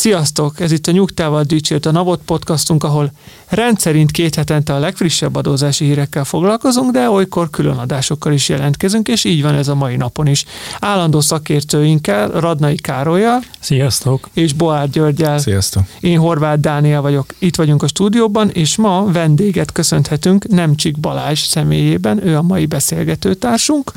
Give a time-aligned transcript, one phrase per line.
[0.00, 0.60] Sziasztok!
[0.60, 3.10] Ez itt a Nyugtával Dicsért a Navot podcastunk, ahol
[3.48, 9.24] rendszerint két hetente a legfrissebb adózási hírekkel foglalkozunk, de olykor külön adásokkal is jelentkezünk, és
[9.24, 10.44] így van ez a mai napon is.
[10.78, 14.28] Állandó szakértőinkkel, Radnai Károlyjal Sziasztok!
[14.32, 15.38] és Boár Györgyel.
[15.38, 15.82] Sziasztok!
[16.00, 22.26] Én Horváth Dániel vagyok, itt vagyunk a stúdióban, és ma vendéget köszönhetünk Nemcsik Balázs személyében,
[22.26, 23.92] ő a mai beszélgetőtársunk.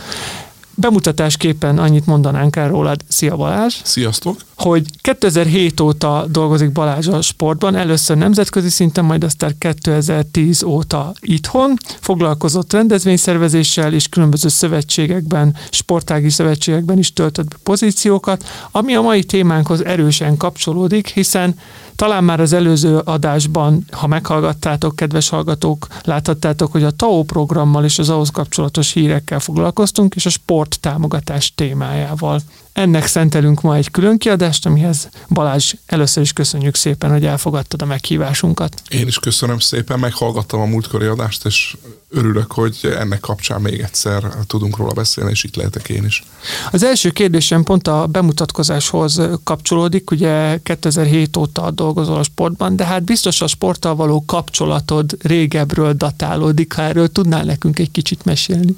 [0.75, 3.01] Bemutatásképpen annyit mondanánk el rólad.
[3.07, 3.75] Szia Balázs!
[3.83, 4.37] Sziasztok!
[4.63, 11.73] hogy 2007 óta dolgozik Balázs a sportban, először nemzetközi szinten, majd aztán 2010 óta itthon.
[11.99, 19.85] Foglalkozott rendezvényszervezéssel és különböző szövetségekben, sportági szövetségekben is töltött be pozíciókat, ami a mai témánkhoz
[19.85, 21.55] erősen kapcsolódik, hiszen
[21.95, 27.99] talán már az előző adásban, ha meghallgattátok, kedves hallgatók, láthattátok, hogy a TAO programmal és
[27.99, 32.41] az ahhoz kapcsolatos hírekkel foglalkoztunk, és a sport támogatás témájával.
[32.73, 37.85] Ennek szentelünk ma egy külön kiadást, amihez Balázs először is köszönjük szépen, hogy elfogadtad a
[37.85, 38.81] meghívásunkat.
[38.89, 41.75] Én is köszönöm szépen, meghallgattam a múltkori adást, és
[42.09, 46.23] örülök, hogy ennek kapcsán még egyszer tudunk róla beszélni, és itt lehetek én is.
[46.71, 53.03] Az első kérdésem pont a bemutatkozáshoz kapcsolódik, ugye 2007 óta dolgozol a sportban, de hát
[53.03, 58.75] biztos a sporttal való kapcsolatod régebről datálódik, ha erről tudnál nekünk egy kicsit mesélni.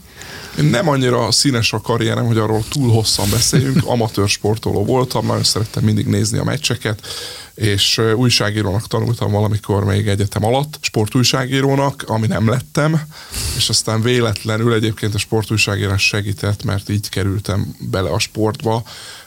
[0.72, 3.85] Nem annyira színes a karrierem, hogy arról túl hosszan beszéljünk.
[3.86, 7.08] Amatőr sportoló voltam, nagyon szerettem mindig nézni a meccseket,
[7.56, 13.02] és újságírónak tanultam valamikor még egyetem alatt, sportújságírónak, ami nem lettem,
[13.56, 18.84] és aztán véletlenül egyébként a sportújságírás segített, mert így kerültem bele a sportba,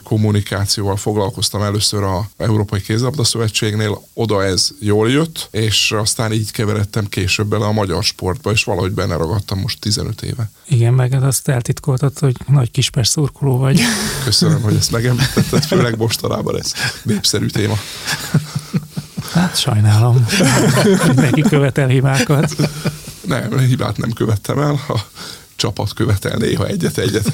[0.09, 7.07] kommunikációval foglalkoztam először a Európai Kézlabda Szövetségnél, oda ez jól jött, és aztán így keveredtem
[7.09, 10.51] később bele a magyar sportba, és valahogy benne ragadtam most 15 éve.
[10.67, 13.81] Igen, meg azt eltitkoltad, hogy nagy kispes szurkoló vagy.
[14.23, 16.73] Köszönöm, hogy ezt megemlítetted, főleg mostanában ez
[17.03, 17.77] népszerű téma.
[19.33, 20.25] Hát sajnálom.
[21.15, 22.55] Neki követel hibákat.
[23.21, 24.99] Nem, hibát nem követtem el, a
[25.55, 27.33] csapat követel néha egyet-egyet.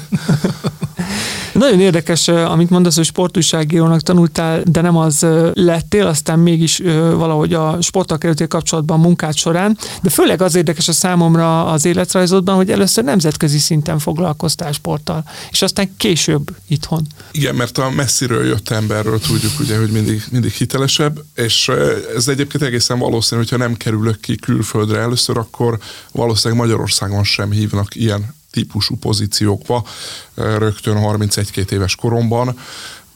[1.58, 6.78] Nagyon érdekes, amit mondasz, hogy sportújságírónak tanultál, de nem az lettél, aztán mégis
[7.14, 12.56] valahogy a sporttal kerültél kapcsolatban munkát során, de főleg az érdekes a számomra az életrajzodban,
[12.56, 17.06] hogy először nemzetközi szinten foglalkoztál sporttal, és aztán később itthon.
[17.30, 21.70] Igen, mert a messziről jött emberről tudjuk ugye, hogy mindig, mindig hitelesebb, és
[22.16, 25.78] ez egyébként egészen valószínű, hogyha nem kerülök ki külföldre először, akkor
[26.12, 29.84] valószínűleg Magyarországon sem hívnak ilyen típusú pozíciókba
[30.34, 32.58] rögtön 31-2 éves koromban.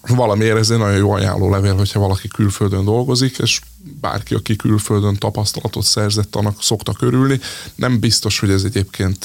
[0.09, 3.61] Valamiért ez egy nagyon jó ajánló levél, hogyha valaki külföldön dolgozik, és
[4.01, 7.41] bárki, aki külföldön tapasztalatot szerzett, annak szokta körülni.
[7.75, 9.25] Nem biztos, hogy ez egyébként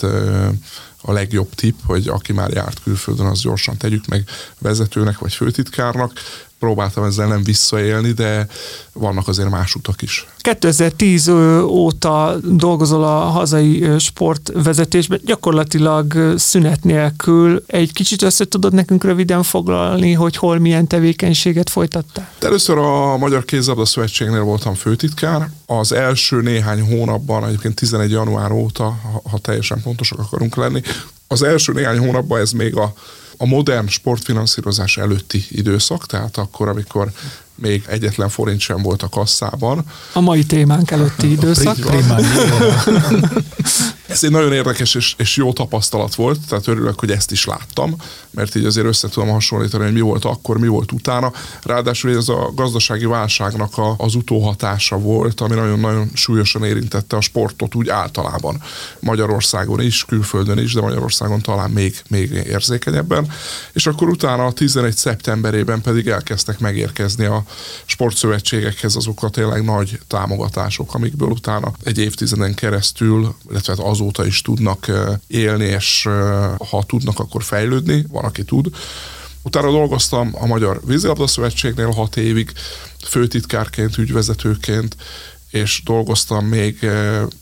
[1.01, 4.23] a legjobb tipp, hogy aki már járt külföldön, az gyorsan tegyük meg
[4.59, 6.11] vezetőnek vagy főtitkárnak.
[6.65, 8.47] Próbáltam ezzel nem visszaélni, de
[8.93, 10.27] vannak azért más utak is.
[10.37, 11.27] 2010
[11.63, 17.63] óta dolgozol a hazai sportvezetésben, gyakorlatilag szünet nélkül.
[17.67, 22.29] Egy kicsit össze tudod nekünk röviden foglalni, hogy hol milyen tevékenységet folytattál?
[22.39, 25.49] Először a Magyar Kézlabda Szövetségnél voltam főtitkár.
[25.65, 28.97] Az első néhány hónapban, egyébként 11 január óta,
[29.31, 30.81] ha teljesen pontosak akarunk lenni,
[31.27, 32.93] az első néhány hónapban ez még a
[33.37, 37.11] a modern sportfinanszírozás előtti időszak, tehát akkor, amikor
[37.55, 39.85] még egyetlen forint sem volt a kasszában.
[40.13, 41.77] A mai témánk előtti időszak.
[44.07, 47.95] Ez egy nagyon érdekes és, és jó tapasztalat volt, tehát örülök, hogy ezt is láttam,
[48.31, 51.31] mert így azért össze tudom hasonlítani, hogy mi volt akkor, mi volt utána.
[51.63, 57.75] Ráadásul ez a gazdasági válságnak a, az utóhatása volt, ami nagyon-nagyon súlyosan érintette a sportot
[57.75, 58.61] úgy általában.
[58.99, 63.31] Magyarországon is, külföldön is, de Magyarországon talán még, még érzékenyebben.
[63.73, 67.43] És akkor utána a 11 szeptemberében pedig elkezdtek megérkezni a
[67.85, 74.41] sportszövetségekhez azok a tényleg nagy támogatások, amikből utána egy évtizeden keresztül, illetve hát azóta is
[74.41, 74.91] tudnak
[75.27, 76.09] élni, és
[76.69, 78.67] ha tudnak, akkor fejlődni, van, aki tud.
[79.43, 82.51] Utána dolgoztam a Magyar Vízilabda Szövetségnél hat évig,
[83.07, 84.95] főtitkárként, ügyvezetőként,
[85.55, 86.89] és dolgoztam még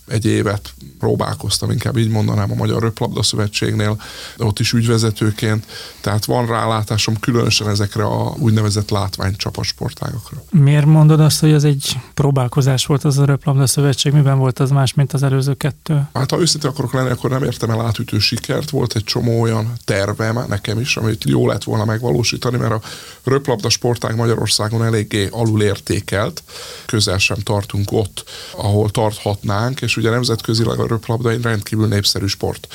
[0.08, 4.02] egy évet, próbálkoztam, inkább így mondanám a Magyar Röplabda Szövetségnél,
[4.38, 5.66] de ott is ügyvezetőként,
[6.02, 10.44] tehát van rálátásom különösen ezekre a úgynevezett látványcsapasportágokra.
[10.50, 14.14] Miért mondod azt, hogy ez egy próbálkozás volt az a Röplabda Szövetség?
[14.14, 16.08] Miben volt az más, mint az előző kettő?
[16.14, 18.70] Hát ha őszintén akarok lenni, akkor nem értem el átütő sikert.
[18.70, 22.82] Volt egy csomó olyan tervem nekem is, amit jó lett volna megvalósítani, mert a
[23.24, 26.44] röplabda sportág Magyarországon eléggé alulértékelt,
[26.86, 28.03] közel sem tartunk ott,
[28.52, 32.68] ahol tarthatnánk, és ugye nemzetközileg a röplabda egy rendkívül népszerű sport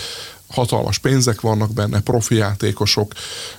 [0.49, 3.13] hatalmas pénzek vannak benne, profi játékosok,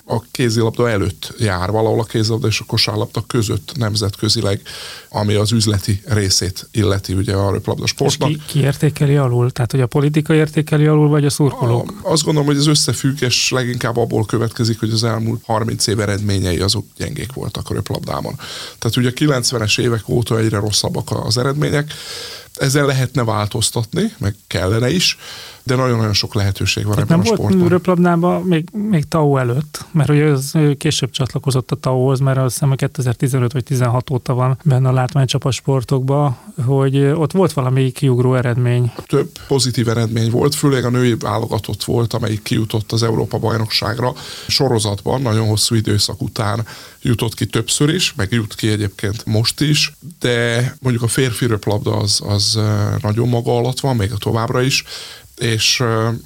[0.04, 4.60] a kézilabda előtt jár valahol a kézilabda és a kosárlabda között nemzetközileg,
[5.08, 8.30] ami az üzleti részét illeti ugye a röplabda sportnak.
[8.30, 9.50] És ki, ki értékeli alul?
[9.50, 11.94] Tehát, hogy a politika értékeli alul, vagy a szurkolók?
[12.02, 16.58] A, azt gondolom, hogy az összefüggés leginkább abból következik, hogy az elmúlt 30 év eredményei
[16.58, 18.34] azok gyengék voltak a röplabdában.
[18.78, 21.94] Tehát ugye a 90-es évek óta egyre rosszabbak az eredmények,
[22.54, 25.18] ezzel lehetne változtatni, meg kellene is,
[25.62, 27.58] de nagyon-nagyon sok lehetőség van Tehát ebben nem a sportban.
[27.58, 32.38] volt röplabdában még, még TAO előtt, mert ugye az ő később csatlakozott a TAO-hoz, mert
[32.38, 36.36] azt hiszem 2015 vagy 16 óta van benne a látványcsapat sportokban,
[36.66, 38.92] hogy ott volt valami kiugró eredmény.
[39.06, 44.12] Több pozitív eredmény volt, főleg a női válogatott volt, amelyik kijutott az Európa bajnokságra
[44.46, 46.66] sorozatban, nagyon hosszú időszak után
[47.02, 51.96] jutott ki többször is, meg jut ki egyébként most is, de mondjuk a férfi röplabda
[51.96, 52.58] az, az
[53.02, 54.84] nagyon maga alatt van, még a továbbra is,
[55.40, 55.82] és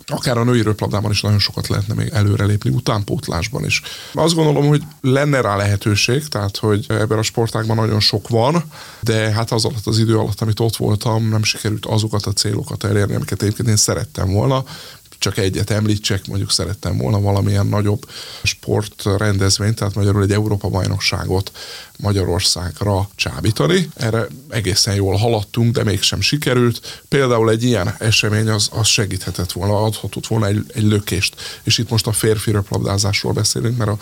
[0.07, 3.83] akár a női röplabdában is nagyon sokat lehetne még előrelépni, utánpótlásban is.
[4.13, 8.65] Azt gondolom, hogy lenne rá lehetőség, tehát hogy ebben a sportágban nagyon sok van,
[9.01, 12.85] de hát az alatt az idő alatt, amit ott voltam, nem sikerült azokat a célokat
[12.85, 14.65] elérni, amiket egyébként én szerettem volna
[15.25, 18.11] csak egyet említsek, mondjuk szerettem volna valamilyen nagyobb
[18.43, 21.51] sportrendezvényt, tehát magyarul egy Európa bajnokságot
[21.99, 23.91] Magyarországra csábítani.
[23.97, 27.03] Erre egészen jól haladtunk, de mégsem sikerült.
[27.09, 31.61] Például egy ilyen esemény az, az segíthetett volna, adhatott volna egy, egy lökést.
[31.63, 33.99] És itt most a férfi röplabdázásról beszélünk, mert a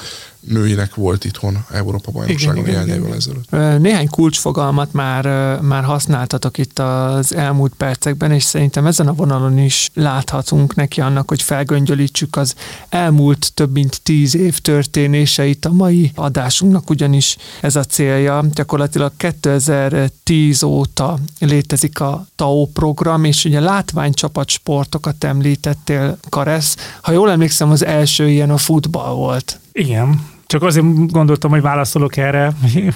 [0.48, 3.80] nőinek volt itthon Európa bajnokságon néhány évvel ezelőtt.
[3.80, 5.24] Néhány kulcsfogalmat már,
[5.60, 11.28] már használtatok itt az elmúlt percekben, és szerintem ezen a vonalon is láthatunk neki annak,
[11.28, 12.54] hogy felgöngyölítsük az
[12.88, 18.44] elmúlt több mint tíz év történéseit a mai adásunknak, ugyanis ez a célja.
[18.54, 26.76] Gyakorlatilag 2010 óta létezik a TAO program, és ugye látványcsapat sportokat említettél, Karesz.
[27.00, 29.60] Ha jól emlékszem, az első ilyen a futball volt.
[29.72, 32.52] Igen, csak azért gondoltam, hogy válaszolok erre,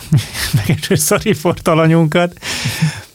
[0.56, 2.38] meg egy szarifortalanyunkat,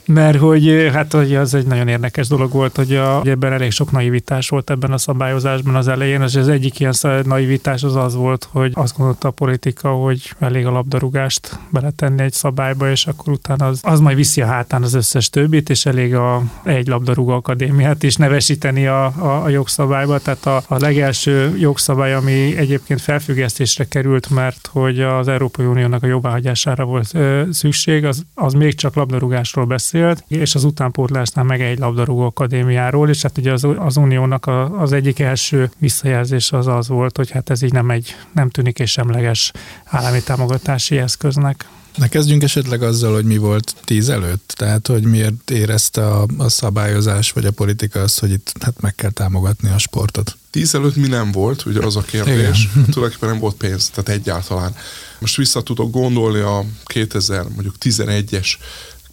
[0.05, 3.71] mert hogy hát hogy az egy nagyon érdekes dolog volt, hogy, a, hogy ebben elég
[3.71, 6.93] sok naivitás volt ebben a szabályozásban az elején, és az egyik ilyen
[7.23, 12.33] naivitás az az volt, hogy azt gondolta a politika, hogy elég a labdarúgást beletenni egy
[12.33, 16.15] szabályba, és akkor utána az, az majd viszi a hátán az összes többit, és elég
[16.15, 20.19] a egy labdarúgó akadémiát is nevesíteni a, a, a jogszabályba.
[20.19, 26.07] Tehát a, a legelső jogszabály, ami egyébként felfüggesztésre került, mert hogy az Európai Uniónak a
[26.07, 31.61] jóváhagyására volt ö, szükség, az, az még csak labdarúgásról beszél, beszélt, és az utánpótlásnál meg
[31.61, 36.67] egy labdarúgó akadémiáról, és hát ugye az, az Uniónak a, az egyik első visszajelzés az
[36.67, 39.51] az volt, hogy hát ez így nem egy, nem tűnik és semleges
[39.83, 41.65] állami támogatási eszköznek.
[41.95, 46.49] Na kezdjünk esetleg azzal, hogy mi volt tíz előtt, tehát hogy miért érezte a, a
[46.49, 50.37] szabályozás vagy a politika azt, hogy itt hát meg kell támogatni a sportot.
[50.49, 52.69] Tíz előtt mi nem volt, ugye az a kérdés.
[52.71, 52.85] Igen.
[52.91, 54.75] Tulajdonképpen nem volt pénz, tehát egyáltalán.
[55.19, 58.47] Most vissza tudok gondolni a 2000, mondjuk 11-es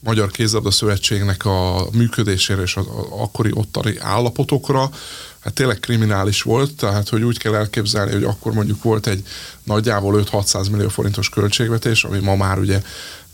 [0.01, 4.91] Magyar Kézlabda Szövetségnek a működésére és az akkori ottani állapotokra,
[5.41, 9.23] hát tényleg kriminális volt, tehát hogy úgy kell elképzelni, hogy akkor mondjuk volt egy
[9.65, 12.83] nagyjából 5-600 millió forintos költségvetés, ami ma már ugye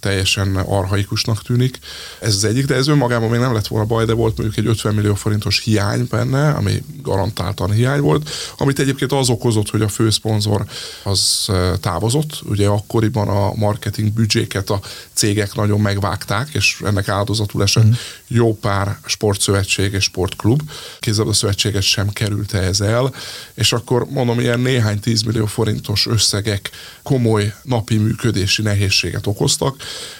[0.04, 1.78] teljesen arhaikusnak tűnik.
[2.20, 4.70] Ez az egyik, de ez önmagában még nem lett volna baj, de volt mondjuk egy
[4.70, 9.88] 50 millió forintos hiány benne, ami garantáltan hiány volt, amit egyébként az okozott, hogy a
[9.88, 10.64] főszponzor
[11.02, 11.48] az
[11.80, 12.42] távozott.
[12.48, 14.80] Ugye akkoriban a marketing büdzséket a
[15.12, 17.92] cégek nagyon megvágták, és ennek áldozatul esett mm.
[18.26, 20.62] jó pár sportszövetség és sportklub.
[21.00, 23.14] Kézzelbe szövetséget sem került ez el,
[23.54, 26.70] és akkor mondom, ilyen néhány tízmillió forintos összegek
[27.02, 29.76] komoly napi működési nehézséget okoztak,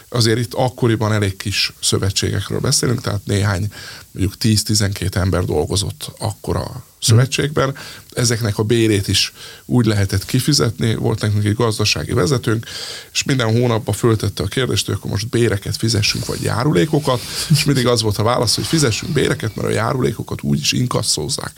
[0.08, 3.72] azért itt akkoriban elég kis szövetségekről beszélünk, tehát néhány,
[4.12, 7.76] mondjuk 10-12 ember dolgozott akkor a szövetségben.
[8.14, 9.32] Ezeknek a bérét is
[9.64, 12.66] úgy lehetett kifizetni, volt nekünk egy gazdasági vezetőnk,
[13.12, 17.86] és minden hónapban föltette a kérdést, hogy akkor most béreket fizessünk, vagy járulékokat, és mindig
[17.86, 21.52] az volt a válasz, hogy fizessünk béreket, mert a járulékokat úgy is inkasszózzák.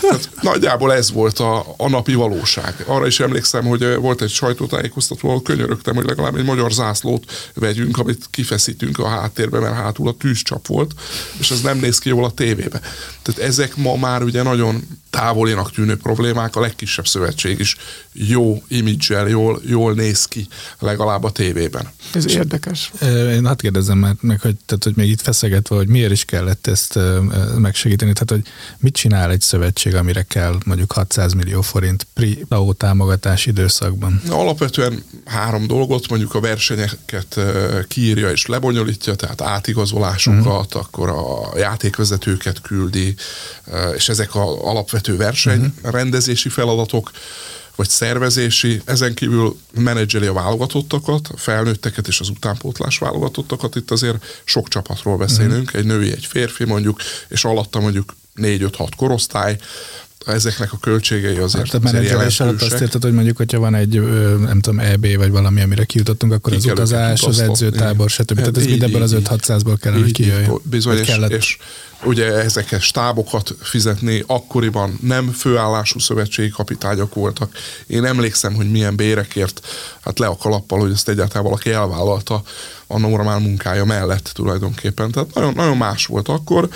[0.00, 2.84] Tehát nagyjából ez volt a, a napi valóság.
[2.86, 7.98] Arra is emlékszem, hogy volt egy sajtótájékoztató, ahol könyörögtem, hogy legalább egy magyar zászlót vegyünk,
[7.98, 10.94] amit kifeszítünk a háttérbe, mert hátul a tűzcsap volt,
[11.38, 12.80] és ez nem néz ki jól a tévébe.
[13.22, 14.88] Tehát ezek ma már ugye nagyon
[15.44, 17.76] távolinak tűnő problémák, a legkisebb szövetség is
[18.14, 20.46] jó imidzsel, jól, jól néz ki
[20.78, 21.88] legalább a tévében.
[22.12, 22.92] Ez érdekes.
[23.30, 26.66] Én hát kérdezem már meg, hogy, tehát, hogy még itt feszegetve, hogy miért is kellett
[26.66, 26.98] ezt
[27.58, 33.46] megsegíteni, tehát hogy mit csinál egy szövetség, amire kell mondjuk 600 millió forint pri támogatás
[33.46, 34.22] időszakban?
[34.28, 37.40] Alapvetően három dolgot, mondjuk a versenyeket
[37.88, 40.82] kiírja és lebonyolítja, tehát átigazolásokat, uh-huh.
[40.82, 43.14] akkor a játékvezetőket küldi,
[43.96, 45.92] és ezek a alapvető verseny uh-huh.
[45.92, 47.10] rendezési feladatok,
[47.76, 53.76] vagy szervezési, ezen kívül menedzseli a válogatottakat, a felnőtteket és az utánpótlás válogatottakat.
[53.76, 55.80] Itt azért sok csapatról beszélünk, uh-huh.
[55.80, 59.58] egy női, egy férfi mondjuk, és alatta mondjuk 4-5-6 korosztály,
[60.26, 62.46] ezeknek a költségei azért, hát, azért jelentősek.
[62.46, 64.00] alatt azt érted, hogy mondjuk, hogyha van egy,
[64.40, 68.36] nem tudom, EB vagy valami, amire kijutottunk, akkor Ki az utazás, az edzőtábor, stb.
[68.36, 70.60] Tehát ez mindebből az 5-600-ból kellene, hogy kijöjjön.
[70.62, 71.58] Bizony, és, és
[72.04, 77.52] ugye ezeket stábokat fizetni, akkoriban nem főállású szövetségi kapitányok voltak.
[77.86, 79.66] Én emlékszem, hogy milyen bérekért,
[80.00, 82.42] hát le a kalappal, hogy ezt egyáltalán valaki elvállalta
[82.86, 85.10] a normál munkája mellett tulajdonképpen.
[85.10, 86.68] Tehát nagyon, nagyon más volt akkor,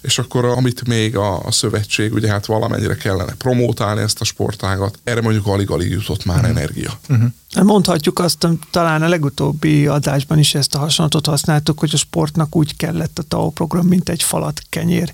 [0.00, 4.98] és akkor amit még a, a szövetség, ugye hát valamennyire kellene promótálni ezt a sportágat,
[5.04, 6.50] erre mondjuk alig-alig jutott már uh-huh.
[6.50, 6.92] energia.
[7.08, 7.28] Uh-huh.
[7.62, 12.76] Mondhatjuk azt, talán a legutóbbi adásban is ezt a hasonlatot használtuk, hogy a sportnak úgy
[12.76, 15.12] kellett a TAO program, mint egy falat kenyér.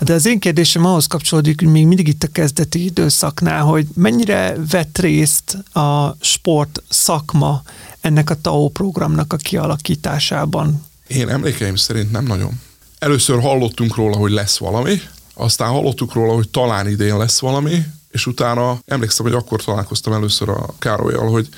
[0.00, 4.56] De az én kérdésem ahhoz kapcsolódik, hogy még mindig itt a kezdeti időszaknál, hogy mennyire
[4.70, 7.62] vett részt a sport szakma
[8.00, 10.84] ennek a TAO programnak a kialakításában?
[11.06, 12.60] Én emlékeim szerint nem nagyon.
[12.98, 15.00] Először hallottunk róla, hogy lesz valami,
[15.34, 17.82] aztán hallottuk róla, hogy talán idén lesz valami,
[18.16, 21.48] és utána emlékszem, hogy akkor találkoztam először a Károlyjal, hogy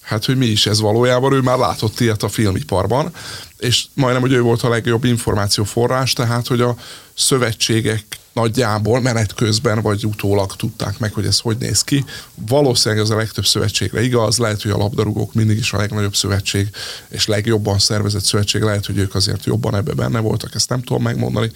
[0.00, 3.12] hát, hogy mi is ez valójában, ő már látott ilyet a filmiparban,
[3.58, 6.76] és majdnem, hogy ő volt a legjobb információforrás, tehát, hogy a
[7.14, 12.04] szövetségek nagyjából menet közben vagy utólag tudták meg, hogy ez hogy néz ki.
[12.34, 16.68] Valószínűleg ez a legtöbb szövetségre igaz, lehet, hogy a labdarúgók mindig is a legnagyobb szövetség
[17.08, 21.02] és legjobban szervezett szövetség, lehet, hogy ők azért jobban ebbe benne voltak, ezt nem tudom
[21.02, 21.50] megmondani,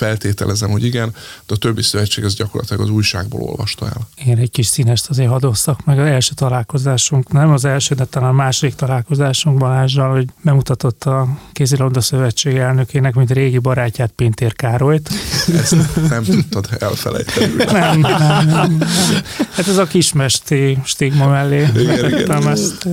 [0.00, 1.14] feltételezem, hogy igen,
[1.46, 4.08] de a többi szövetség ez gyakorlatilag az újságból olvasta el.
[4.24, 8.28] Én egy kis színest azért hadosszak meg az első találkozásunk, nem az első, de talán
[8.28, 15.10] a második találkozásunk Balázsral, hogy bemutatott a kézilabda szövetség elnökének, mint régi barátját Pintér Károlyt.
[15.60, 15.76] Ezt
[16.08, 17.52] nem tudtad elfelejteni.
[17.56, 18.88] nem, nem, nem, nem.
[19.50, 21.68] Hát ez a kismesti stigma mellé.
[21.76, 22.48] Igen, igen.
[22.48, 22.88] Ezt,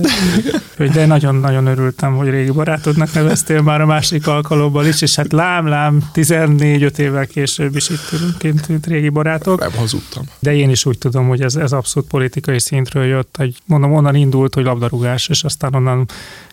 [0.76, 0.92] igen.
[0.92, 6.08] De nagyon-nagyon örültem, hogy régi barátodnak neveztél már a másik alkalommal is, és hát lám-lám
[6.12, 9.60] 14 öt évvel később is itt ülünk, mint, mint régi barátok.
[9.60, 10.24] Nem hazudtam.
[10.38, 14.14] De én is úgy tudom, hogy ez, ez abszolút politikai szintről jött, hogy mondom, onnan
[14.14, 16.08] indult, hogy labdarúgás, és aztán onnan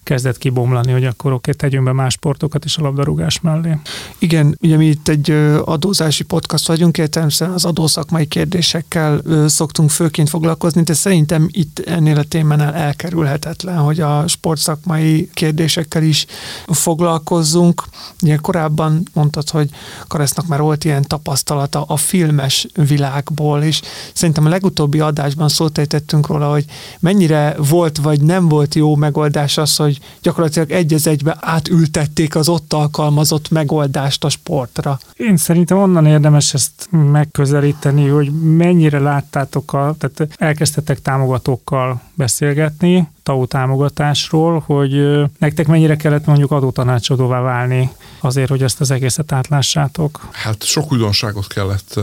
[0.06, 3.78] kezdett kibomlani, hogy akkor oké, tegyünk be más sportokat is a labdarúgás mellé.
[4.20, 5.32] Igen, ugye mi itt egy
[5.66, 12.24] adózási podcast vagyunk, értelemszerűen az adószakmai kérdésekkel szoktunk főként foglalkozni, de szerintem itt ennél a
[12.24, 16.26] témánál elkerülhetetlen, hogy a sportszakmai kérdésekkel is
[16.68, 17.84] foglalkozzunk.
[18.22, 19.70] Ugye korábban mondtad, hogy
[20.08, 23.82] Karesznak már volt ilyen tapasztalata a filmes világból, és
[24.14, 26.66] szerintem a legutóbbi adásban szót ejtettünk róla, hogy
[27.00, 32.36] mennyire volt vagy nem volt jó megoldás az, hogy hogy gyakorlatilag egy az egybe átültették
[32.36, 35.00] az ott alkalmazott megoldást a sportra.
[35.14, 43.46] Én szerintem onnan érdemes ezt megközelíteni, hogy mennyire láttátok, a, tehát elkezdtetek támogatókkal beszélgetni, TAU
[43.46, 50.28] támogatásról, hogy nektek mennyire kellett mondjuk adótanácsadóvá válni azért, hogy ezt az egészet átlássátok?
[50.32, 52.00] Hát sok újdonságot kellett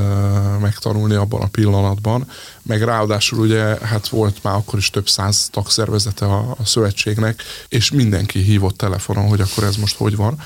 [0.61, 2.27] megtanulni abban a pillanatban,
[2.63, 7.91] meg ráadásul ugye hát volt már akkor is több száz tagszervezete a, a szövetségnek, és
[7.91, 10.39] mindenki hívott telefonon, hogy akkor ez most hogy van.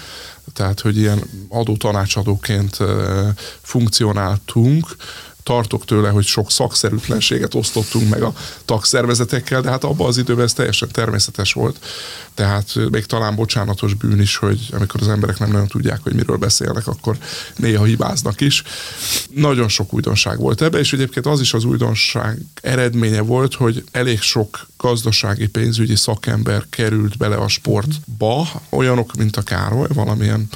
[0.53, 3.29] Tehát, hogy ilyen adótanácsadóként uh,
[3.63, 4.97] funkcionáltunk,
[5.47, 8.33] tartok tőle, hogy sok szakszerűtlenséget osztottunk meg a
[8.65, 11.79] tagszervezetekkel, de hát abban az időben ez teljesen természetes volt.
[12.35, 16.37] Tehát még talán bocsánatos bűn is, hogy amikor az emberek nem nagyon tudják, hogy miről
[16.37, 17.19] beszélnek, akkor
[17.57, 18.63] néha hibáznak is.
[19.31, 24.21] Nagyon sok újdonság volt ebbe, és egyébként az is az újdonság eredménye volt, hogy elég
[24.21, 30.49] sok gazdasági, pénzügyi szakember került bele a sportba, olyanok, mint a Károly, valamilyen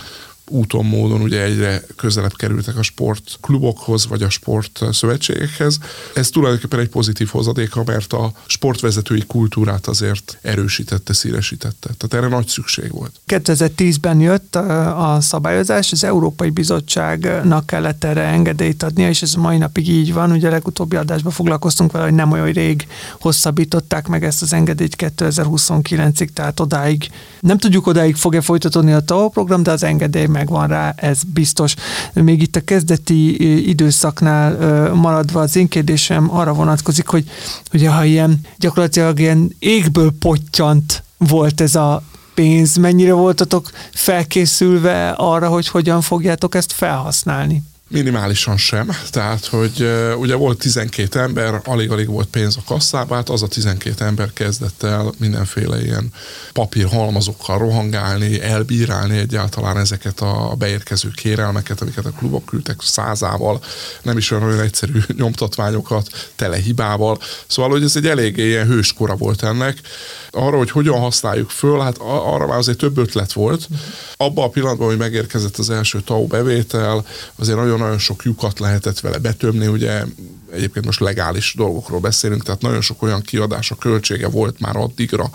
[0.50, 5.78] úton, módon ugye egyre közelebb kerültek a sportklubokhoz, vagy a sport szövetségekhez.
[6.14, 11.90] Ez tulajdonképpen egy pozitív hozadéka, mert a sportvezetői kultúrát azért erősítette, színesítette.
[11.98, 13.12] Tehát erre nagy szükség volt.
[13.26, 19.88] 2010-ben jött a szabályozás, az Európai Bizottságnak kellett erre engedélyt adnia, és ez mai napig
[19.88, 20.30] így van.
[20.30, 22.86] Ugye a legutóbbi adásban foglalkoztunk vele, hogy nem olyan rég
[23.20, 29.28] hosszabbították meg ezt az engedélyt 2029-ig, tehát odáig, nem tudjuk odáig fog-e folytatódni a TAO
[29.28, 31.74] program, de az engedély megvan rá, ez biztos.
[32.12, 37.30] Még itt a kezdeti időszaknál maradva az én kérdésem arra vonatkozik, hogy
[37.72, 42.02] ugye ha ilyen gyakorlatilag ilyen égből pottyant volt ez a
[42.34, 47.62] pénz, mennyire voltatok felkészülve arra, hogy hogyan fogjátok ezt felhasználni?
[47.92, 53.42] Minimálisan sem, tehát hogy ugye volt 12 ember, alig-alig volt pénz a kasszában, hát az
[53.42, 56.12] a 12 ember kezdett el mindenféle ilyen
[56.52, 63.60] papírhalmazokkal rohangálni, elbírálni egyáltalán ezeket a beérkező kérelmeket, amiket a klubok küldtek százával,
[64.02, 67.18] nem is olyan, olyan egyszerű nyomtatványokat, tele hibával.
[67.46, 69.80] Szóval, hogy ez egy eléggé ilyen hőskora volt ennek.
[70.30, 73.68] Arra, hogy hogyan használjuk föl, hát arra már azért több ötlet volt.
[74.16, 77.04] Abban a pillanatban, hogy megérkezett az első TAU bevétel,
[77.36, 80.04] azért nagyon nagyon sok lyukat lehetett vele betömni, ugye
[80.52, 85.30] egyébként most legális dolgokról beszélünk, tehát nagyon sok olyan kiadás, a költsége volt már addigra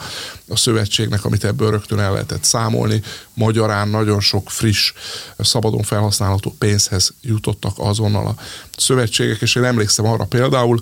[0.47, 3.01] a szövetségnek, amit ebből rögtön el lehetett számolni.
[3.33, 4.93] Magyarán nagyon sok friss,
[5.37, 8.35] szabadon felhasználható pénzhez jutottak azonnal a
[8.77, 10.79] szövetségek, és én emlékszem arra például,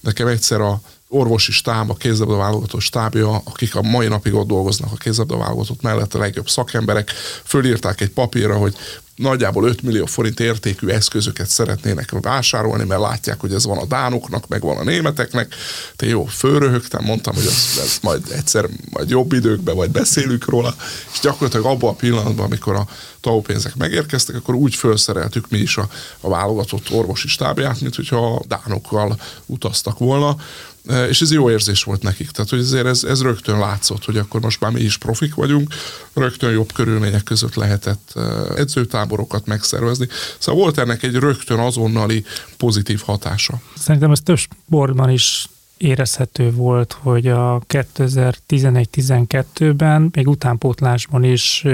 [0.00, 4.92] nekem egyszer a orvosi stáb, a kézlabda válogatott stábja, akik a mai napig ott dolgoznak
[4.92, 7.10] a kézlabda válogatott mellett a legjobb szakemberek,
[7.44, 8.76] fölírták egy papírra, hogy
[9.16, 14.48] nagyjából 5 millió forint értékű eszközöket szeretnének vásárolni, mert látják, hogy ez van a dánoknak,
[14.48, 15.54] meg van a németeknek.
[15.96, 20.74] Te jó, fölröhögtem, mondtam, hogy ez, ez majd egyszer, majd jobb időkben, vagy beszélünk róla,
[21.12, 22.88] és gyakorlatilag abban a pillanatban, amikor a
[23.26, 25.88] TAO pénzek megérkeztek, akkor úgy felszereltük mi is a,
[26.20, 30.36] a válogatott orvosi stábját, mint hogyha a dánokkal utaztak volna,
[30.86, 32.30] e, és ez jó érzés volt nekik.
[32.30, 35.74] Tehát, hogy ezért ez, ez rögtön látszott, hogy akkor most már mi is profik vagyunk,
[36.12, 38.20] rögtön jobb körülmények között lehetett e,
[38.56, 40.08] edzőtáborokat megszervezni.
[40.38, 42.24] Szóval volt ennek egy rögtön azonnali
[42.56, 43.60] pozitív hatása.
[43.76, 51.64] Szerintem ez több sportban is érezhető volt, hogy a 2011-12-ben, még utánpótlásban is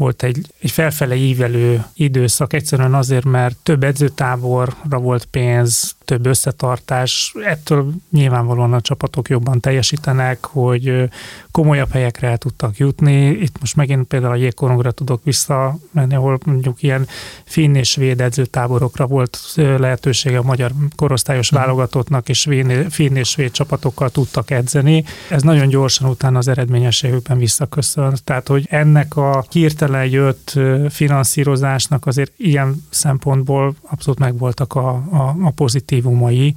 [0.00, 7.34] volt egy, egy felfele ívelő időszak, egyszerűen azért, mert több edzőtáborra volt pénz, több összetartás,
[7.44, 11.08] ettől nyilvánvalóan a csapatok jobban teljesítenek, hogy
[11.50, 13.26] komolyabb helyekre el tudtak jutni.
[13.26, 17.06] Itt most megint például a jégkorongra tudok visszamenni, ahol mondjuk ilyen
[17.44, 21.60] finn és svéd edzőtáborokra volt lehetősége a magyar korosztályos mhm.
[21.60, 22.48] válogatottnak, és
[22.88, 25.04] finn és svéd csapatokkal tudtak edzeni.
[25.28, 28.24] Ez nagyon gyorsan utána az eredményességükben visszaköszönt.
[28.24, 35.50] Tehát, hogy ennek a hirtelen jött finanszírozásnak azért ilyen szempontból abszolút megvoltak a, a, a
[35.50, 36.54] pozitívumai,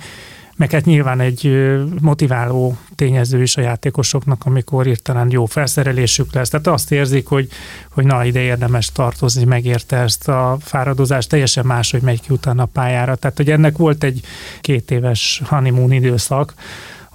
[0.55, 6.49] meg hát nyilván egy motiváló tényező is a játékosoknak, amikor hirtelen jó felszerelésük lesz.
[6.49, 7.47] Tehát azt érzik, hogy,
[7.89, 12.63] hogy na, ide érdemes tartozni, megérte ezt a fáradozást, teljesen más, hogy megy ki utána
[12.63, 13.15] a pályára.
[13.15, 14.21] Tehát, hogy ennek volt egy
[14.61, 16.53] két éves honeymoon időszak,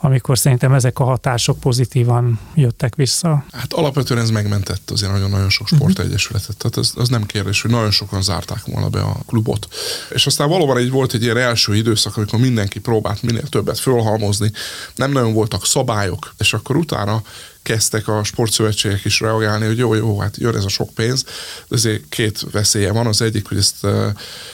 [0.01, 3.45] amikor szerintem ezek a hatások pozitívan jöttek vissza.
[3.53, 6.57] Hát alapvetően ez megmentett azért nagyon-nagyon sok sportegyesületet.
[6.57, 9.69] Tehát az, az nem kérdés, hogy nagyon sokan zárták volna be a klubot.
[10.11, 14.53] És aztán valóban egy volt egy ilyen első időszak, amikor mindenki próbált minél többet fölhalmozni,
[14.95, 17.23] nem nagyon voltak szabályok, és akkor utána
[17.69, 21.23] kezdtek a sportszövetségek is reagálni, hogy jó, jó, hát jön ez a sok pénz,
[21.69, 23.07] de azért két veszélye van.
[23.07, 23.87] Az egyik, hogy ezt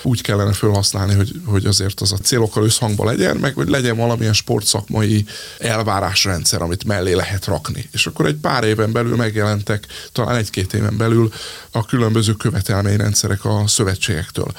[0.03, 4.33] úgy kellene felhasználni, hogy, hogy azért az a célokkal összhangban legyen, meg hogy legyen valamilyen
[4.33, 5.25] sportszakmai
[5.59, 7.89] elvárásrendszer, amit mellé lehet rakni.
[7.93, 11.33] És akkor egy pár éven belül megjelentek, talán egy-két éven belül
[11.71, 14.53] a különböző követelményrendszerek a szövetségektől.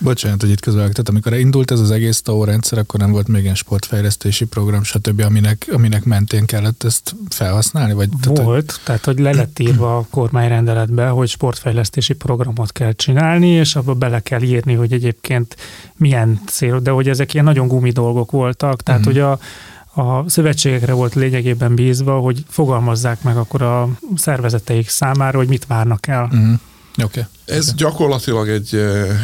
[0.00, 3.28] Bocsánat, hogy itt közben, tehát amikor indult ez az egész TAO rendszer, akkor nem volt
[3.28, 7.92] még ilyen sportfejlesztési program, stb., aminek, aminek mentén kellett ezt felhasználni?
[7.92, 8.64] Vagy, volt, tehát, hogy...
[8.84, 14.20] tehát hogy le lett írva a kormányrendeletbe, hogy sportfejlesztési programot kell csinálni, és abba bele
[14.20, 15.56] kell írni, hogy egyébként
[15.96, 19.14] milyen cél, de hogy ezek ilyen nagyon gumi dolgok voltak, tehát uh-huh.
[19.14, 19.38] hogy a
[19.96, 26.06] a szövetségekre volt lényegében bízva, hogy fogalmazzák meg akkor a szervezeteik számára, hogy mit várnak
[26.06, 26.24] el.
[26.24, 26.58] Uh-huh.
[27.04, 27.22] Okay.
[27.44, 28.74] Ez gyakorlatilag egy,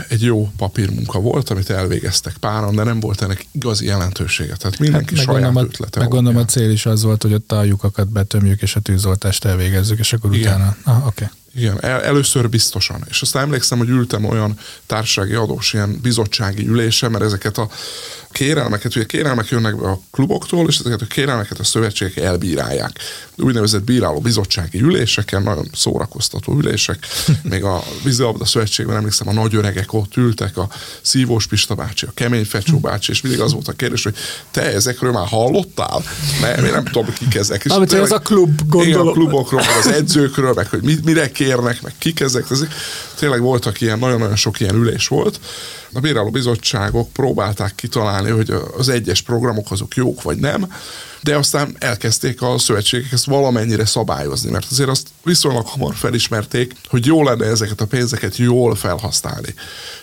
[0.09, 4.56] egy jó papírmunka volt, amit elvégeztek páran, de nem volt ennek igazi jelentősége.
[4.56, 7.52] Tehát mindenki hát saját a, ötlete meg gondolom a cél is az volt, hogy ott
[7.52, 10.54] a lyukakat betömjük, és a tűzoltást elvégezzük, és akkor Igen.
[10.54, 10.76] utána...
[10.85, 11.28] Ah, okay.
[11.54, 13.04] Igen, el, először biztosan.
[13.09, 17.68] És aztán emlékszem, hogy ültem olyan társasági adós ilyen bizottsági ülése, mert ezeket a
[18.33, 22.99] kérelmeket, ugye kérelmek jönnek be a kluboktól, és ezeket a kérelmeket a szövetségek elbírálják.
[23.37, 27.07] Úgynevezett bíráló bizottsági üléseken, nagyon szórakoztató ülések.
[27.43, 30.69] Még a vízilabda szövetségben emlékszem, a nagy öregek ott ültek, a
[31.01, 34.16] Szívós Pista bácsi, a Kemény Fecsó bácsi, és mindig az volt a kérdés, hogy
[34.51, 36.03] te ezekről már hallottál?
[36.40, 37.64] Mert én nem tudom, kik ezek.
[37.64, 39.12] És Amit az a klub, igen, a gondolom.
[39.12, 42.51] klubokról, meg az edzőkről, meg hogy mire kérnek, meg kik ezek.
[42.51, 42.75] ezek.
[43.14, 45.40] Tényleg voltak ilyen, nagyon-nagyon sok ilyen ülés volt.
[45.92, 50.72] A bíráló bizottságok próbálták kitalálni, hogy az egyes programok azok jók vagy nem,
[51.22, 57.07] de aztán elkezdték a szövetségek ezt valamennyire szabályozni, mert azért azt viszonylag hamar felismerték, hogy
[57.07, 59.55] jó lenne ezeket a pénzeket jól felhasználni.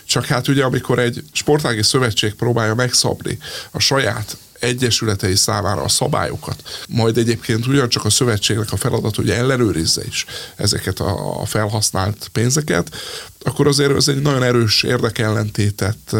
[0.04, 3.38] Csak hát ugye, amikor egy sportági szövetség próbálja megszabni
[3.70, 10.04] a saját egyesületei számára a szabályokat, majd egyébként ugyancsak a szövetségnek a feladat, hogy ellenőrizze
[10.04, 10.24] is
[10.56, 12.96] ezeket a felhasznált pénzeket,
[13.42, 16.16] akkor azért ez egy nagyon erős érdekellentétet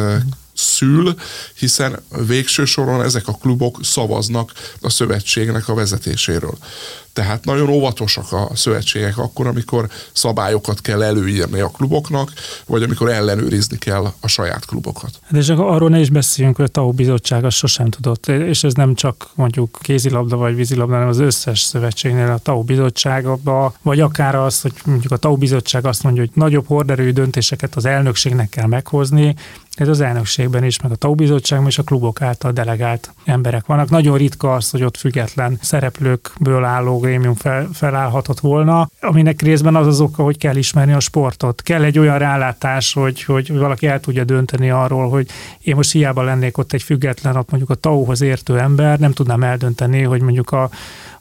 [0.54, 1.14] szül,
[1.54, 6.58] hiszen végső soron ezek a klubok szavaznak a szövetségnek a vezetéséről.
[7.18, 12.32] Tehát nagyon óvatosak a szövetségek akkor, amikor szabályokat kell előírni a kluboknak,
[12.66, 15.10] vagy amikor ellenőrizni kell a saját klubokat.
[15.30, 18.64] De és akkor arról ne is beszéljünk, hogy a TAO bizottság az sosem tudott, és
[18.64, 24.00] ez nem csak mondjuk kézilabda vagy vízilabda, hanem az összes szövetségnél a TAO bizottságban, vagy
[24.00, 28.48] akár az, hogy mondjuk a TAO bizottság azt mondja, hogy nagyobb horderejű döntéseket az elnökségnek
[28.48, 29.34] kell meghozni,
[29.80, 33.90] ez az elnökségben is, meg a TAO bizottságban és a klubok által delegált emberek vannak.
[33.90, 39.86] Nagyon ritka az, hogy ott független szereplőkből álló grémium fel, felállhatott volna, aminek részben az
[39.86, 41.62] az oka, hogy kell ismerni a sportot.
[41.62, 45.28] Kell egy olyan rálátás, hogy, hogy valaki el tudja dönteni arról, hogy
[45.60, 49.42] én most hiába lennék ott egy független, ott mondjuk a TAO-hoz értő ember, nem tudnám
[49.42, 50.70] eldönteni, hogy mondjuk a,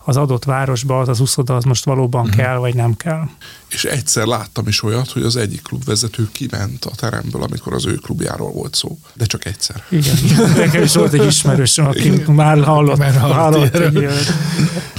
[0.08, 2.38] az adott városba az az uszoda az most valóban uh-huh.
[2.38, 3.24] kell, vagy nem kell.
[3.70, 7.96] És egyszer láttam is olyat, hogy az egyik klubvezető kiment a teremből, amikor az ő
[7.96, 8.98] klubjáról volt szó.
[9.14, 9.84] De csak egyszer.
[9.90, 10.16] Igen.
[10.58, 12.32] Nekem is volt egy ismerősöm, aki Igen.
[12.32, 14.34] már hallott, Már hallott hallott.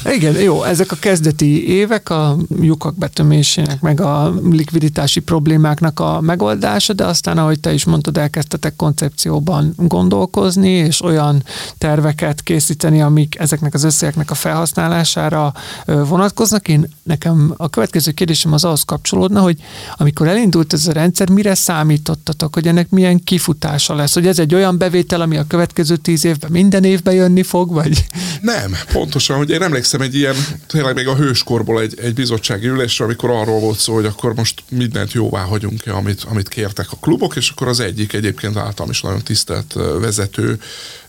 [0.04, 6.92] Igen, jó, ezek a kezdeti évek a lyukak betömésének, meg a likviditási problémáknak a megoldása,
[6.92, 11.42] de aztán, ahogy te is mondtad, elkezdtetek koncepcióban gondolkozni, és olyan
[11.78, 14.34] terveket készíteni, amik ezeknek az összegeknek a
[15.04, 15.52] felhasználására
[15.84, 16.68] vonatkoznak.
[16.68, 19.56] Én nekem a következő kérdésem az ahhoz kapcsolódna, hogy
[19.96, 24.14] amikor elindult ez a rendszer, mire számítottatok, hogy ennek milyen kifutása lesz?
[24.14, 28.06] Hogy ez egy olyan bevétel, ami a következő tíz évben minden évben jönni fog, vagy?
[28.40, 30.34] Nem, pontosan, hogy én emlékszem egy ilyen,
[30.66, 34.62] tényleg még a hőskorból egy, egy bizottsági ülésre, amikor arról volt szó, hogy akkor most
[34.68, 39.00] mindent jóvá hagyunk-e, amit, amit kértek a klubok, és akkor az egyik egyébként általam is
[39.00, 40.58] nagyon tisztelt vezető,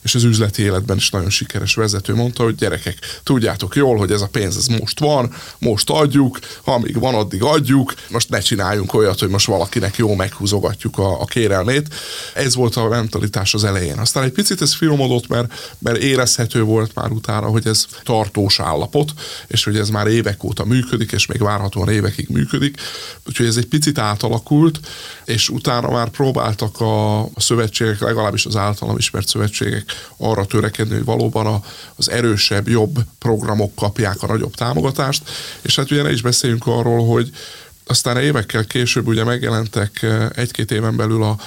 [0.01, 4.21] és az üzleti életben is nagyon sikeres vezető mondta, hogy gyerekek, tudjátok jól, hogy ez
[4.21, 9.19] a pénz ez most van, most adjuk, amíg van, addig adjuk, most ne csináljunk olyat,
[9.19, 11.95] hogy most valakinek jó meghúzogatjuk a, a kérelmét.
[12.33, 13.97] Ez volt a mentalitás az elején.
[13.97, 19.13] Aztán egy picit ez finomodott, mert, mert érezhető volt már utána, hogy ez tartós állapot,
[19.47, 22.77] és hogy ez már évek óta működik, és még várhatóan évekig működik.
[23.27, 24.79] Úgyhogy ez egy picit átalakult,
[25.25, 31.05] és utána már próbáltak a, a szövetségek, legalábbis az általam ismert szövetségek arra törekedni, hogy
[31.05, 31.61] valóban a,
[31.95, 35.29] az erősebb, jobb programok kapják a nagyobb támogatást,
[35.61, 37.29] és hát ugye ne is beszéljünk arról, hogy
[37.85, 41.37] aztán évekkel később ugye megjelentek eh, egy-két éven belül a,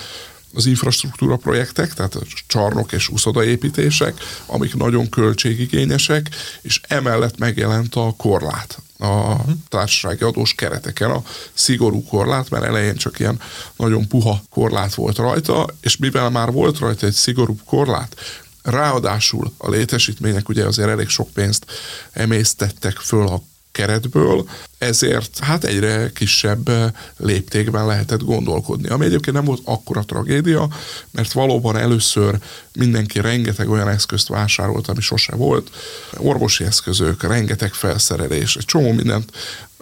[0.54, 6.28] az infrastruktúra projektek, tehát a csarnok és uszodaépítések, amik nagyon költségigényesek,
[6.60, 9.36] és emellett megjelent a korlát a
[9.68, 13.40] társasági adós kereteken a szigorú korlát, mert elején csak ilyen
[13.76, 18.16] nagyon puha korlát volt rajta, és mivel már volt rajta egy szigorú korlát,
[18.62, 21.66] ráadásul a létesítmények ugye azért elég sok pénzt
[22.12, 28.88] emésztettek föl a keretből, ezért hát egyre kisebb eh, léptékben lehetett gondolkodni.
[28.88, 30.68] Ami egyébként nem volt akkora tragédia,
[31.10, 32.38] mert valóban először
[32.72, 35.70] mindenki rengeteg olyan eszközt vásárolt, ami sose volt.
[36.16, 39.30] Orvosi eszközök, rengeteg felszerelés, egy csomó mindent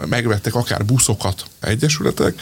[0.09, 2.41] megvettek, akár buszokat egyesületek.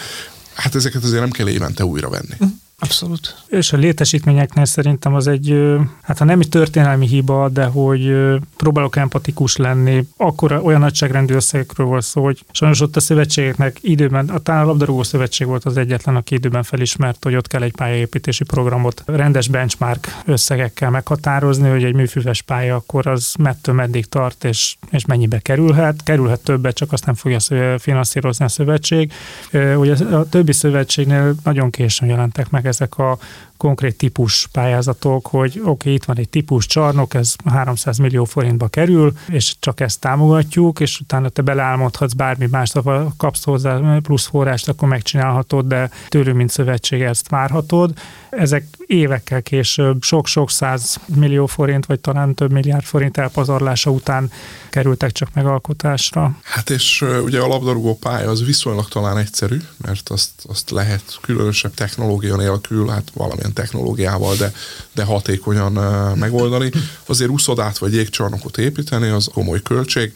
[0.55, 2.37] Hát ezeket azért nem kell évente újra venni.
[2.81, 3.43] Abszolút.
[3.49, 8.15] És a létesítményeknél szerintem az egy, hát ha nem is történelmi hiba, de hogy
[8.57, 14.29] próbálok empatikus lenni, akkor olyan nagyságrendű összegekről volt szó, hogy sajnos ott a szövetségeknek időben,
[14.29, 17.73] a talán a labdarúgó szövetség volt az egyetlen, aki időben felismert, hogy ott kell egy
[17.73, 24.45] pályaépítési programot rendes benchmark összegekkel meghatározni, hogy egy műfüves pálya akkor az mettől meddig tart,
[24.45, 26.03] és, és mennyibe kerülhet.
[26.03, 27.39] Kerülhet többet, csak azt nem fogja
[27.79, 29.13] finanszírozni a szövetség.
[29.53, 33.19] Ugye a többi szövetségnél nagyon későn jelentek meg ezek a
[33.59, 38.69] konkrét típus pályázatok, hogy oké, okay, itt van egy típus csarnok, ez 300 millió forintba
[38.69, 44.27] kerül, és csak ezt támogatjuk, és utána te beleálmodhatsz bármi mást, ha kapsz hozzá plusz
[44.27, 47.93] forrást, akkor megcsinálhatod, de tőlünk, mint szövetség ezt várhatod.
[48.31, 54.31] Ezek évekkel később sok-sok száz millió forint, vagy talán több milliárd forint elpazarlása után
[54.71, 56.39] kerültek csak megalkotásra.
[56.43, 61.75] Hát és ugye a labdarúgó pálya az viszonylag talán egyszerű, mert azt, azt lehet különösebb
[61.75, 64.53] technológia nélkül, hát valamilyen technológiával, de,
[64.95, 65.73] de hatékonyan
[66.17, 66.71] megoldani.
[67.07, 70.13] Azért úszodát vagy jégcsarnokot építeni, az komoly költség.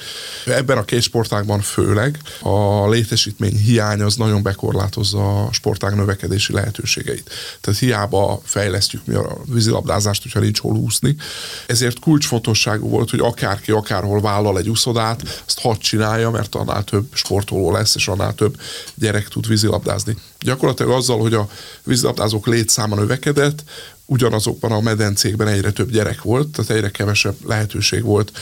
[0.46, 7.30] Ebben a két sportágban főleg a létesítmény hiány az nagyon bekorlátozza a sportág növekedési lehetőségeit.
[7.60, 11.16] Tehát hiába fejlesztjük mi a vízilabdázást, hogyha nincs hol úszni.
[11.66, 17.06] Ezért kulcsfontosságú volt, hogy akárki akárhol vállal egy úszodát, azt hadd csinálja, mert annál több
[17.12, 18.60] sportoló lesz, és annál több
[18.94, 20.16] gyerek tud vízilabdázni.
[20.42, 21.48] Gyakorlatilag azzal, hogy a
[21.84, 23.64] vízilabdázók létszáma növekedett,
[24.06, 28.32] ugyanazokban a medencékben egyre több gyerek volt, tehát egyre kevesebb lehetőség volt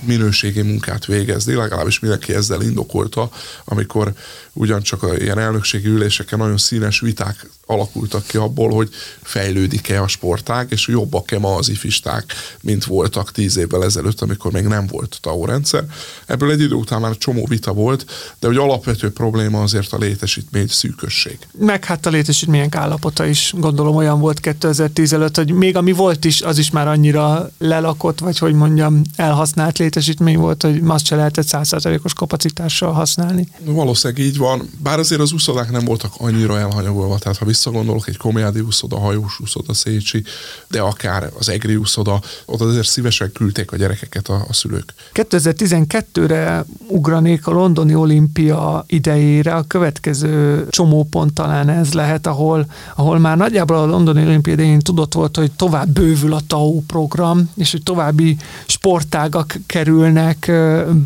[0.00, 3.30] minőségi munkát végezni, legalábbis mindenki ezzel indokolta,
[3.64, 4.12] amikor
[4.52, 8.88] ugyancsak a ilyen elnökségi üléseken nagyon színes viták alakultak ki abból, hogy
[9.22, 12.24] fejlődik-e a sportág, és jobbak-e ma az ifisták,
[12.60, 15.84] mint voltak tíz évvel ezelőtt, amikor még nem volt TAO rendszer.
[16.26, 18.04] Ebből egy idő után már csomó vita volt,
[18.38, 21.38] de hogy alapvető probléma azért a létesítmény szűkösség.
[21.58, 26.24] Meg hát a létesítmények állapota is gondolom olyan volt 2010 előtt, hogy még ami volt
[26.24, 31.16] is, az is már annyira lelakott, vagy hogy mondjam, elhasznált létesítmény volt, hogy azt se
[31.16, 33.48] lehetett százszerzalékos kapacitással használni.
[33.64, 38.16] Valószínűleg így van, bár azért az úszodák nem voltak annyira elhanyagolva, tehát ha visszagondolok, egy
[38.16, 40.24] komjádi úszoda, hajós úszoda, Szécsi,
[40.68, 44.94] de akár az egri úszoda, oda azért szívesen küldték a gyerekeket a, a szülők.
[45.14, 53.36] 2012-re ugranék a londoni olimpia idejére, a következő csomópont talán ez lehet, ahol, ahol már
[53.36, 57.82] nagyjából a londoni olimpia idején tudott volt, hogy tovább bővül a TAO program, és hogy
[57.82, 60.52] további sportágak kerülnek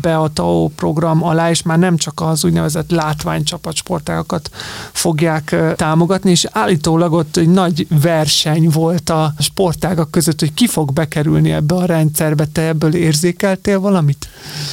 [0.01, 4.49] be a TAO program alá, és már nem csak az úgynevezett látványcsapat sportágakat
[4.91, 10.93] fogják támogatni, és állítólag ott egy nagy verseny volt a sportágak között, hogy ki fog
[10.93, 12.45] bekerülni ebbe a rendszerbe.
[12.45, 14.27] Te ebből érzékeltél valamit?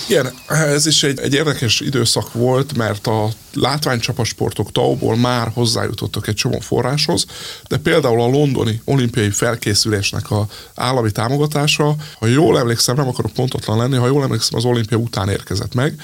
[0.09, 6.35] Igen, ez is egy, egy érdekes időszak volt, mert a látványcsapasportok tau már hozzájutottak egy
[6.35, 7.27] csomó forráshoz,
[7.69, 13.77] de például a londoni olimpiai felkészülésnek a állami támogatása, ha jól emlékszem, nem akarok pontatlan
[13.77, 16.03] lenni, ha jól emlékszem, az olimpia után érkezett meg,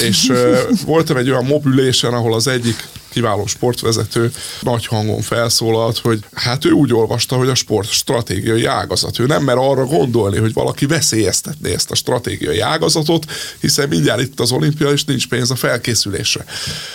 [0.00, 6.24] és uh, voltam egy olyan mobilésen, ahol az egyik kiváló sportvezető nagy hangon felszólalt, hogy
[6.32, 9.18] hát ő úgy olvasta, hogy a sport stratégiai ágazat.
[9.18, 13.24] Ő nem mer arra gondolni, hogy valaki veszélyeztetné ezt a stratégiai ágazatot,
[13.60, 16.44] hiszen mindjárt itt az olimpia, és nincs pénz a felkészülésre.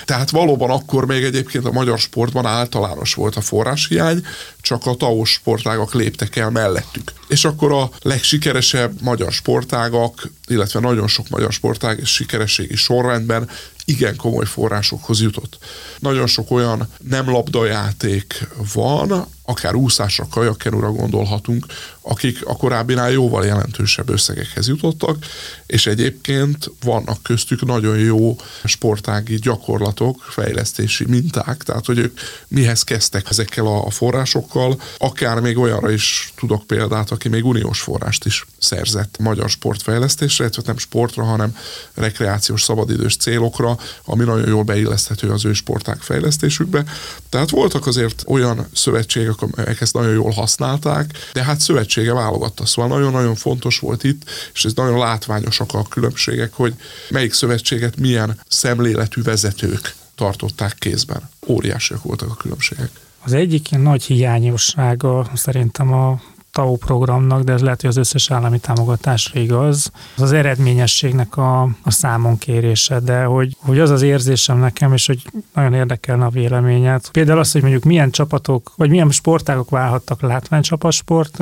[0.05, 4.25] Tehát valóban akkor még egyébként a magyar sportban általános volt a forráshiány,
[4.61, 7.11] csak a taos sportágak léptek el mellettük.
[7.27, 13.49] És akkor a legsikeresebb magyar sportágak, illetve nagyon sok magyar sportág és sikerességi sorrendben
[13.89, 15.57] igen komoly forrásokhoz jutott.
[15.99, 21.65] Nagyon sok olyan nem labdajáték van, akár úszásra, kajakkenúra gondolhatunk,
[22.01, 25.25] akik a korábbinál jóval jelentősebb összegekhez jutottak,
[25.65, 33.29] és egyébként vannak köztük nagyon jó sportági gyakorlatok, fejlesztési minták, tehát hogy ők mihez kezdtek
[33.29, 39.17] ezekkel a forrásokkal, akár még olyanra is tudok példát, aki még uniós forrást is szerzett
[39.19, 41.57] magyar sportfejlesztésre, illetve nem sportra, hanem
[41.93, 46.83] rekreációs szabadidős célokra, ami nagyon jól beilleszthető az ő sporták fejlesztésükbe.
[47.29, 52.65] Tehát voltak azért olyan szövetségek, amelyek ezt nagyon jól használták, de hát szövetsége válogatta.
[52.65, 54.21] Szóval nagyon-nagyon fontos volt itt,
[54.53, 56.73] és ez nagyon látványosak a különbségek, hogy
[57.09, 61.29] melyik szövetséget milyen szemléletű vezetők tartották kézben.
[61.47, 62.89] Óriásiak voltak a különbségek.
[63.23, 66.21] Az egyik ilyen nagy hiányossága szerintem a
[66.57, 71.61] TAO programnak, de ez lehet, hogy az összes állami támogatásra igaz, az az eredményességnek a,
[71.61, 75.21] a számon kérése, de hogy, hogy az az érzésem nekem, és hogy
[75.53, 77.09] nagyon érdekelne a véleményet.
[77.11, 81.37] Például az, hogy mondjuk milyen csapatok, vagy milyen sportágok válhattak látványcsapatsport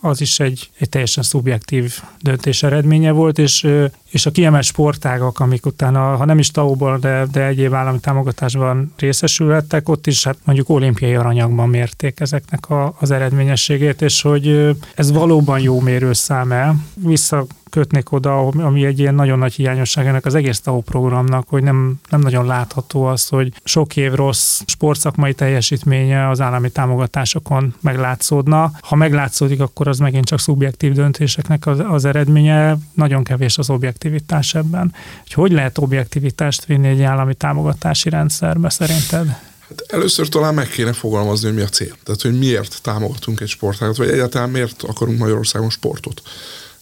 [0.00, 3.66] az is egy, egy teljesen szubjektív döntés eredménye volt, és,
[4.10, 8.92] és a kiemelt sportágak, amik utána, ha nem is tau de, de egyéb állami támogatásban
[8.96, 15.12] részesülhettek, ott is hát mondjuk olimpiai aranyagban mérték ezeknek a, az eredményességét, és hogy ez
[15.12, 16.74] valóban jó mérőszám-e.
[16.94, 21.62] Vissza kötnék oda, ami egy ilyen nagyon nagy hiányosság ennek az egész TAO programnak, hogy
[21.62, 28.70] nem, nem nagyon látható az, hogy sok év rossz sportszakmai teljesítménye az állami támogatásokon meglátszódna.
[28.80, 34.54] Ha meglátszódik, akkor az megint csak szubjektív döntéseknek az, az eredménye, nagyon kevés az objektivitás
[34.54, 34.94] ebben.
[35.22, 39.26] Hogy hogy lehet objektivitást vinni egy állami támogatási rendszerbe szerinted?
[39.68, 41.96] Hát először talán meg kéne fogalmazni, hogy mi a cél.
[42.04, 46.22] Tehát, hogy miért támogatunk egy sportágat, vagy egyáltalán miért akarunk Magyarországon sportot.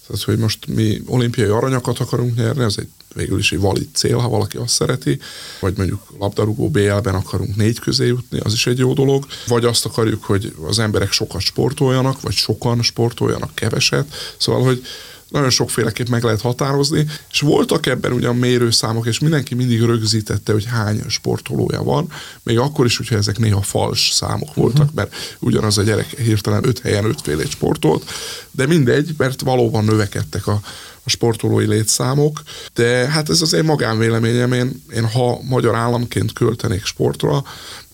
[0.06, 4.18] Tehát, hogy most mi olimpiai aranyakat akarunk nyerni, ez egy végül is egy valid cél,
[4.18, 5.18] ha valaki azt szereti,
[5.60, 9.84] vagy mondjuk labdarúgó BL-ben akarunk négy közé jutni, az is egy jó dolog, vagy azt
[9.86, 14.82] akarjuk, hogy az emberek sokat sportoljanak, vagy sokan sportoljanak keveset, szóval, hogy
[15.28, 20.64] nagyon sokféleképp meg lehet határozni, és voltak ebben ugyan mérőszámok, és mindenki mindig rögzítette, hogy
[20.64, 22.08] hány sportolója van,
[22.42, 24.94] még akkor is, hogyha ezek néha fals számok voltak, uh-huh.
[24.94, 28.10] mert ugyanaz a gyerek hirtelen öt helyen ötfélét sportolt,
[28.50, 30.60] de mindegy, mert valóban növekedtek a,
[31.04, 32.42] a sportolói létszámok,
[32.74, 37.44] de hát ez az én magánvéleményem, én, én ha magyar államként költenék sportra,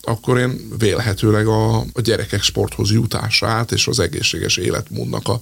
[0.02, 5.40] akkor én vélhetőleg a, a gyerekek sporthoz jutását és az egészséges életmódnak a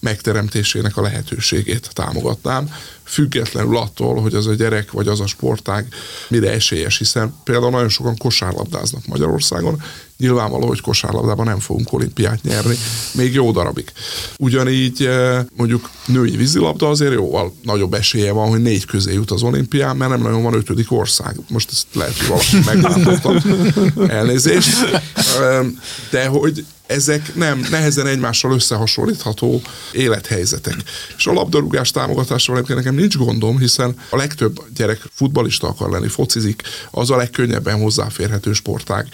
[0.00, 5.86] megteremtésének a lehetőségét támogatnám, függetlenül attól, hogy az a gyerek vagy az a sportág
[6.28, 9.82] mire esélyes, hiszen például nagyon sokan kosárlabdáznak Magyarországon,
[10.22, 12.76] nyilvánvaló, hogy kosárlabdában nem fogunk olimpiát nyerni,
[13.12, 13.92] még jó darabig.
[14.38, 19.42] Ugyanígy eh, mondjuk női vízilabda azért jóval nagyobb esélye van, hogy négy közé jut az
[19.42, 21.36] olimpián, mert nem nagyon van ötödik ország.
[21.48, 23.36] Most ezt lehet, hogy valaki megbántottam.
[24.08, 25.02] Elnézést.
[26.10, 30.76] De hogy ezek nem nehezen egymással összehasonlítható élethelyzetek.
[31.16, 36.08] És a labdarúgás támogatásról egyébként nekem nincs gondom, hiszen a legtöbb gyerek futbalista akar lenni,
[36.08, 39.08] focizik, az a legkönnyebben hozzáférhető sportág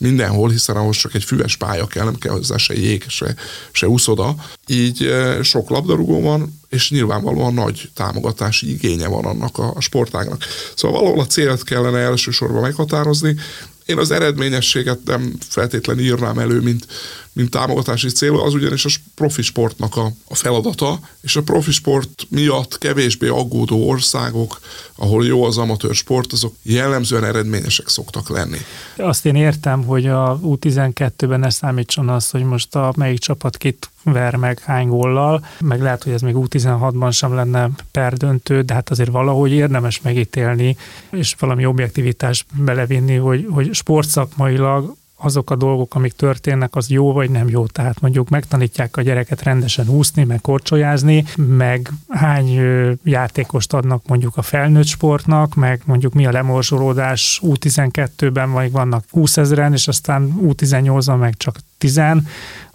[0.00, 3.34] mindenhol, hiszen ahhoz csak egy füves pálya kell, nem kell hozzá se jég, se,
[3.72, 4.34] se úszoda.
[4.66, 10.44] Így eh, sok labdarúgó van, és nyilvánvalóan nagy támogatási igénye van annak a sportágnak.
[10.74, 13.36] Szóval valahol a célt kellene elsősorban meghatározni,
[13.86, 16.86] én az eredményességet nem feltétlenül írnám elő, mint,
[17.34, 22.26] mint támogatási cél, az ugyanis a profi sportnak a, a feladata, és a profi sport
[22.28, 24.60] miatt kevésbé aggódó országok,
[24.96, 28.58] ahol jó az amatőr sport, azok jellemzően eredményesek szoktak lenni.
[28.96, 33.90] Azt én értem, hogy a U12-ben ne számítson az, hogy most a melyik csapat kit
[34.04, 38.90] ver meg hány góllal, meg lehet, hogy ez még U16-ban sem lenne perdöntő, de hát
[38.90, 40.76] azért valahogy érdemes megítélni,
[41.10, 47.30] és valami objektivitás belevinni, hogy, hogy sportszakmailag azok a dolgok, amik történnek, az jó vagy
[47.30, 47.66] nem jó.
[47.66, 52.60] Tehát mondjuk megtanítják a gyereket rendesen úszni, meg korcsolyázni, meg hány
[53.04, 59.36] játékost adnak mondjuk a felnőtt sportnak, meg mondjuk mi a lemorzsolódás U12-ben, vagy vannak 20
[59.36, 62.00] ezeren, és aztán U18-ban meg csak 10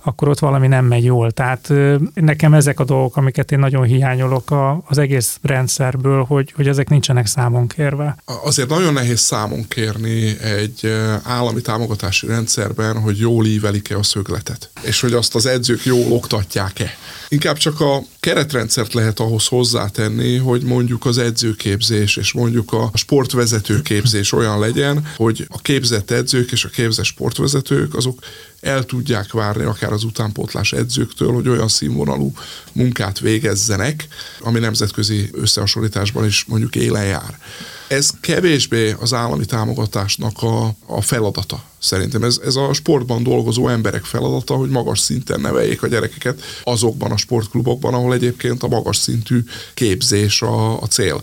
[0.04, 1.32] akkor ott valami nem megy jól.
[1.32, 1.74] Tehát
[2.14, 4.52] nekem ezek a dolgok, amiket én nagyon hiányolok
[4.88, 8.18] az egész rendszerből, hogy, hogy ezek nincsenek számon kérve.
[8.44, 15.02] Azért nagyon nehéz számon kérni egy állami támogatási rendszerben, hogy jól ívelik-e a szögletet, és
[15.02, 16.90] hogy azt az edzők jól oktatják-e.
[17.32, 24.32] Inkább csak a keretrendszert lehet ahhoz hozzátenni, hogy mondjuk az edzőképzés és mondjuk a sportvezetőképzés
[24.32, 28.20] olyan legyen, hogy a képzett edzők és a képzett sportvezetők azok
[28.62, 32.34] el tudják várni akár az utánpótlás edzőktől, hogy olyan színvonalú
[32.74, 34.08] munkát végezzenek,
[34.40, 37.40] ami nemzetközi összehasonlításban is mondjuk élen jár.
[37.88, 41.64] Ez kevésbé az állami támogatásnak a, a feladata.
[41.80, 47.12] Szerintem ez, ez a sportban dolgozó emberek feladata, hogy magas szinten neveljék a gyerekeket azokban
[47.12, 51.22] a sportklubokban, ahol egyébként a magas szintű képzés a, a cél.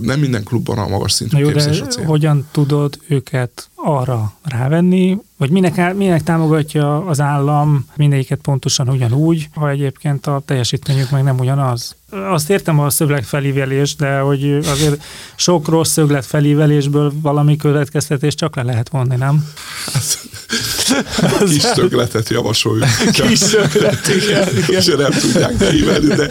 [0.00, 2.04] Nem minden klubban a magas szintű jó, képzés a cél.
[2.04, 9.70] hogyan tudod őket arra rávenni, vagy minek, minek támogatja az állam mindegyiket pontosan ugyanúgy, ha
[9.70, 11.96] egyébként a teljesítményük meg nem ugyanaz?
[12.10, 15.02] Azt értem a szöglet felívelés, de hogy azért
[15.36, 19.48] sok rossz szöglet felívelésből valami következtetés csak le lehet vonni, nem?
[19.92, 22.86] Hát, kis szögletet javasoljuk.
[23.10, 24.48] Kis szöglet, igen.
[24.56, 24.78] igen.
[24.78, 26.30] És nem tudják beívelni, de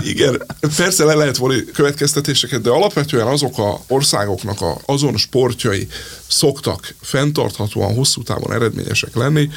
[0.00, 0.42] igen,
[0.76, 5.88] persze le lehet vonni következtetéseket, de alapvetően azok a országoknak a, azon sportjai
[6.28, 9.50] szoktak fenntarthatóan hosszú távon eredményesek lenni,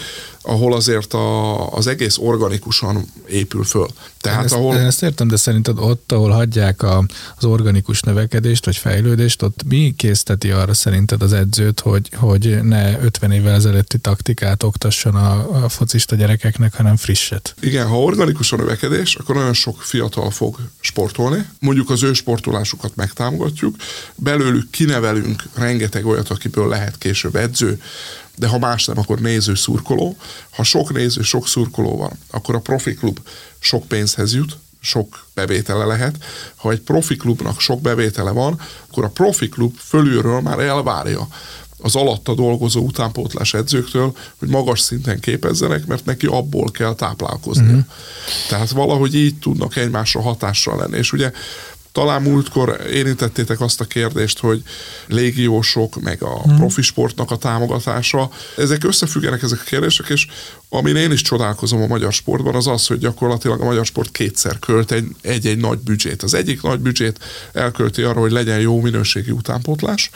[0.47, 3.87] ahol azért a, az egész organikusan épül föl.
[4.21, 4.77] Tehát ezt, ahol...
[4.77, 7.05] ezt értem, de szerinted ott, ahol hagyják a,
[7.37, 12.99] az organikus növekedést vagy fejlődést, ott mi készteti arra szerinted az edzőt, hogy, hogy ne
[12.99, 17.55] 50 évvel ezelőtti taktikát oktasson a, a focista gyerekeknek, hanem frisset?
[17.59, 21.45] Igen, ha organikus a növekedés, akkor nagyon sok fiatal fog sportolni.
[21.59, 23.75] Mondjuk az ő sportolásukat megtámogatjuk,
[24.15, 27.79] belőlük kinevelünk rengeteg olyat, akiből lehet később edző,
[28.37, 30.17] de ha más nem, akkor néző, szurkoló.
[30.49, 33.19] Ha sok néző, sok szurkoló van, akkor a profi klub
[33.59, 36.15] sok pénzhez jut, sok bevétele lehet.
[36.55, 41.27] Ha egy profi klubnak sok bevétele van, akkor a profi klub fölülről már elvárja
[41.81, 47.65] az alatta dolgozó utánpótlás edzőktől, hogy magas szinten képezzenek, mert neki abból kell táplálkozni.
[47.65, 47.85] Uh-huh.
[48.49, 50.97] Tehát valahogy így tudnak egymásra hatással lenni.
[50.97, 51.31] És ugye
[51.97, 54.61] Talán múltkor érintettétek azt a kérdést, hogy
[55.07, 56.55] légiósok, meg a hmm.
[56.55, 58.29] profi sportnak a támogatása.
[58.57, 60.27] Ezek összefüggenek ezek a kérdések, és
[60.69, 64.59] amin én is csodálkozom a magyar sportban, az az, hogy gyakorlatilag a magyar sport kétszer
[64.59, 66.23] költ egy, egy-egy nagy büdzsét.
[66.23, 67.19] Az egyik nagy büdzsét
[67.53, 70.09] elkölti arra, hogy legyen jó minőségi utánpótlás,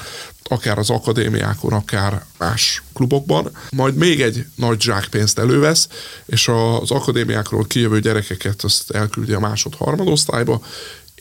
[0.44, 5.88] akár az akadémiákon, akár más klubokban, majd még egy nagy zsákpénzt elővesz,
[6.26, 10.62] és az akadémiákról kijövő gyerekeket azt elküldi a másod-harmadosztályba,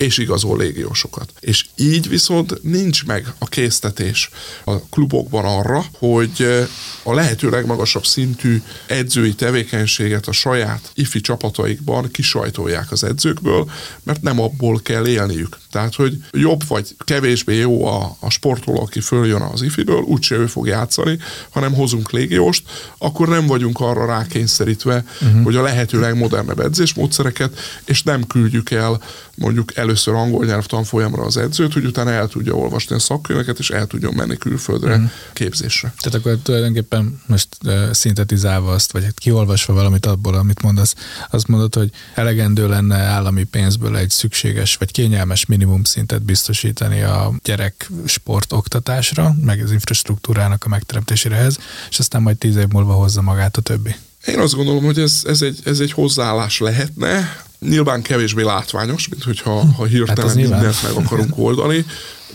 [0.00, 1.32] és igazol légiósokat.
[1.40, 4.30] És így viszont nincs meg a késztetés
[4.64, 6.66] a klubokban arra, hogy
[7.02, 13.70] a lehető legmagasabb szintű edzői tevékenységet a saját ifi csapataikban kisajtolják az edzőkből,
[14.02, 15.58] mert nem abból kell élniük.
[15.70, 20.46] Tehát, hogy jobb vagy kevésbé jó a, a sportoló, aki följön az ifiből, úgyse ő
[20.46, 21.18] fog játszani,
[21.50, 22.62] hanem hozunk légióst,
[22.98, 25.42] akkor nem vagyunk arra rákényszerítve, uh-huh.
[25.42, 29.00] hogy a lehető legmodernebb edzésmódszereket, és nem küldjük el
[29.34, 33.86] mondjuk először angol nyelvtanfolyamra az edzőt, hogy utána el tudja olvasni a szakkönyveket, és el
[33.86, 35.10] tudjon menni külföldre uh-huh.
[35.32, 35.94] képzésre.
[35.98, 40.94] Tehát akkor tulajdonképpen most uh, szintetizálva azt, vagy hát kiolvasva valamit abból, amit mondasz,
[41.30, 47.32] azt mondod, hogy elegendő lenne állami pénzből egy szükséges vagy kényelmes minimum szintet biztosítani a
[47.44, 51.58] gyerek sport oktatásra, meg az infrastruktúrának a megteremtésére ehhez,
[51.90, 53.94] és aztán majd tíz év múlva hozza magát a többi.
[54.26, 59.22] Én azt gondolom, hogy ez, ez, egy, ez egy hozzáállás lehetne, nyilván kevésbé látványos, mint
[59.22, 61.84] hogyha ha hirtelen hát mindent meg akarunk oldani,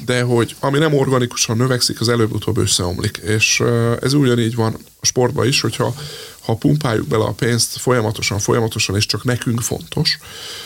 [0.06, 3.18] de hogy ami nem organikusan növekszik, az előbb-utóbb összeomlik.
[3.18, 3.64] És
[4.02, 5.96] ez ugyanígy van a sportban is, hogyha
[6.46, 10.18] ha pumpáljuk bele a pénzt folyamatosan, folyamatosan, és csak nekünk fontos,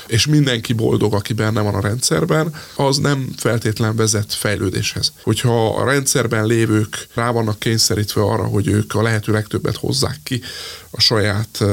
[0.07, 5.13] és mindenki boldog, aki benne van a rendszerben, az nem feltétlen vezet fejlődéshez.
[5.23, 10.41] Hogyha a rendszerben lévők rá vannak kényszerítve arra, hogy ők a lehető legtöbbet hozzák ki
[10.91, 11.63] a saját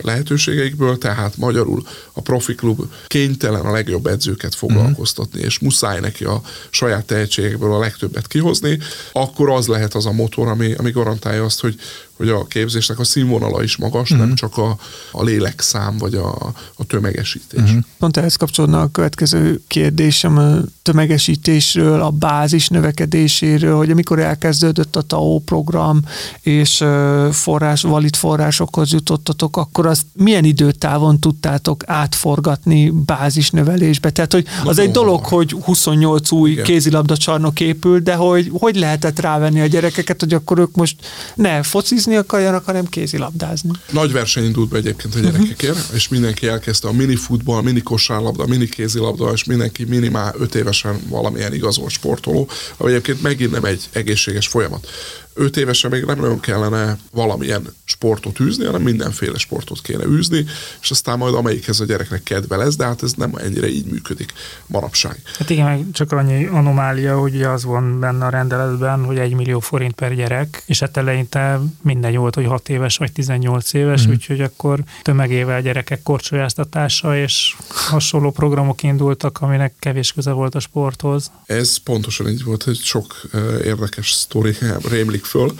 [0.00, 1.82] lehetőségeikből, tehát magyarul
[2.12, 6.40] a profi klub kénytelen a legjobb edzőket foglalkoztatni, és muszáj neki a
[6.70, 8.78] saját tehetségekből a legtöbbet kihozni,
[9.12, 11.80] akkor az lehet az a motor, ami, ami garantálja azt, hogy,
[12.22, 14.18] hogy a képzésnek a színvonala is magas, uh-huh.
[14.18, 14.36] nem mhm.
[14.36, 14.76] csak a,
[15.12, 17.60] a lélekszám vagy a, a tömegesítés.
[17.60, 17.82] Uh-huh.
[17.98, 25.02] Pont ehhez kapcsolódna a következő kérdésem a tömegesítésről, a bázis növekedéséről, hogy amikor elkezdődött a
[25.02, 26.00] TAO program,
[26.40, 26.84] és
[27.30, 34.10] forrás, valid forrásokhoz jutottatok, akkor azt milyen időtávon tudtátok átforgatni bázis növelésbe?
[34.10, 36.64] Tehát, hogy az no, egy dolog, hogy 28 új Igen.
[36.64, 40.96] kézilabda csarnok épül, de hogy hogy lehetett rávenni a gyerekeket, hogy akkor ők most
[41.34, 43.70] ne focizni akarjanak, hanem kézilabdázni.
[43.90, 45.94] Nagy verseny indult be egyébként a gyerekekért, uh-huh.
[45.94, 51.00] és mindenki elkezdte a mini futball, mini kosárlabda, mini kézilabda, és mindenki minimál 5 évesen
[51.08, 54.88] valamilyen igazolt sportoló, ami egyébként megint nem egy egészséges folyamat.
[55.34, 60.44] 5 évesen még nem nagyon kellene valamilyen sportot űzni, hanem mindenféle sportot kéne űzni,
[60.82, 64.32] és aztán majd amelyikhez a gyereknek kedve lesz, de hát ez nem ennyire így működik
[64.66, 65.22] manapság.
[65.38, 69.94] Hát igen, csak annyi anomália, hogy az van benne a rendeletben, hogy egy millió forint
[69.94, 74.10] per gyerek, és hát eleinte mindegy volt, hogy 6 éves vagy 18 éves, mm.
[74.10, 81.30] úgyhogy akkor tömegével gyerekek korcsolyáztatása és hasonló programok indultak, aminek kevés köze volt a sporthoz.
[81.46, 83.20] Ez pontosan így volt, hogy sok
[83.64, 84.56] érdekes sztori
[84.90, 85.54] rémlik emelik föl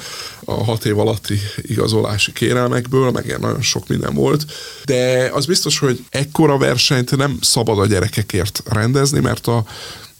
[0.45, 4.45] a hat év alatti igazolási kérelmekből, meg ilyen nagyon sok minden volt,
[4.85, 9.65] de az biztos, hogy ekkora versenyt nem szabad a gyerekekért rendezni, mert a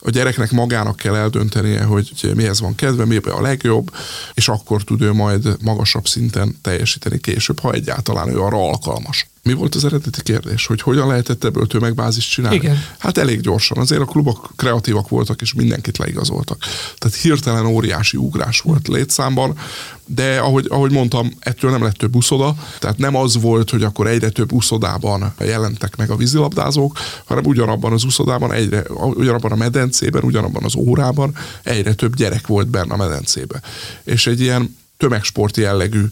[0.05, 3.91] a gyereknek magának kell eldöntenie, hogy mihez van kedve, mi a legjobb,
[4.35, 9.32] és akkor tud ő majd magasabb szinten teljesíteni később, ha egyáltalán ő arra alkalmas.
[9.45, 12.57] Mi volt az eredeti kérdés, hogy hogyan lehetett ebből tömegbázist csinálni?
[12.57, 12.85] Igen.
[12.99, 13.79] Hát elég gyorsan.
[13.79, 16.59] Azért a klubok kreatívak voltak, és mindenkit leigazoltak.
[16.99, 19.59] Tehát hirtelen óriási ugrás volt létszámban,
[20.07, 24.07] de ahogy, ahogy mondtam, ettől nem lett több uszoda, tehát nem az volt, hogy akkor
[24.07, 30.23] egyre több uszodában jelentek meg a vízilabdázók, hanem ugyanabban az uszodában, egyre, ugyanabban a medencében,
[30.23, 33.61] ugyanabban az órában egyre több gyerek volt benne a medencébe.
[34.05, 36.05] És egy ilyen tömegsport jellegű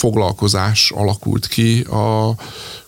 [0.00, 2.34] foglalkozás alakult ki a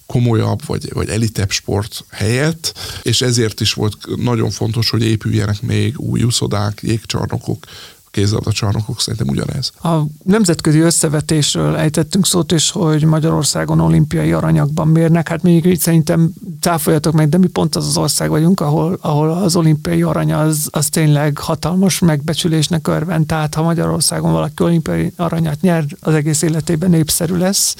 [0.07, 6.01] komolyabb vagy, vagy elitebb sport helyett, és ezért is volt nagyon fontos, hogy épüljenek még
[6.01, 7.65] új úszodák, jégcsarnokok,
[8.13, 9.73] kézilabdacsarnokok szerintem ugyanez.
[9.83, 16.33] A nemzetközi összevetésről ejtettünk szót is, hogy Magyarországon olimpiai aranyakban mérnek, hát még így szerintem
[16.61, 20.69] cáfoljatok meg, de mi pont az az ország vagyunk, ahol, ahol az olimpiai arany az,
[20.71, 26.91] az tényleg hatalmas megbecsülésnek örvend, tehát ha Magyarországon valaki olimpiai aranyat nyer, az egész életében
[26.91, 27.75] népszerű lesz,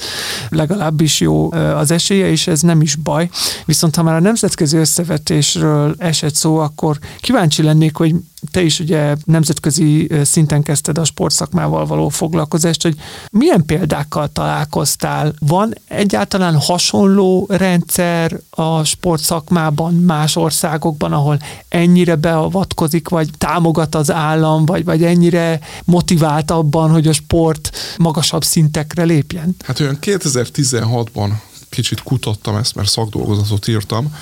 [0.49, 3.29] legalábbis jó az esélye, és ez nem is baj.
[3.65, 8.15] Viszont ha már a nemzetközi összevetésről esett szó, akkor kíváncsi lennék, hogy
[8.51, 12.95] te is ugye nemzetközi szinten kezdted a sportszakmával való foglalkozást, hogy
[13.31, 15.33] milyen példákkal találkoztál?
[15.39, 24.65] Van egyáltalán hasonló rendszer a sportszakmában más országokban, ahol ennyire beavatkozik, vagy támogat az állam,
[24.65, 29.55] vagy, vagy ennyire motivált abban, hogy a sport magasabb szintekre lépjen?
[29.65, 31.29] Hát olyan 2016-ban
[31.69, 34.15] kicsit kutattam ezt, mert szakdolgozatot írtam,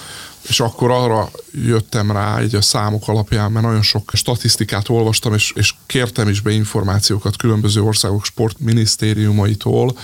[0.48, 5.52] és akkor arra jöttem rá, így a számok alapján, mert nagyon sok statisztikát olvastam, és,
[5.56, 9.98] és kértem is be információkat különböző országok sportminisztériumaitól,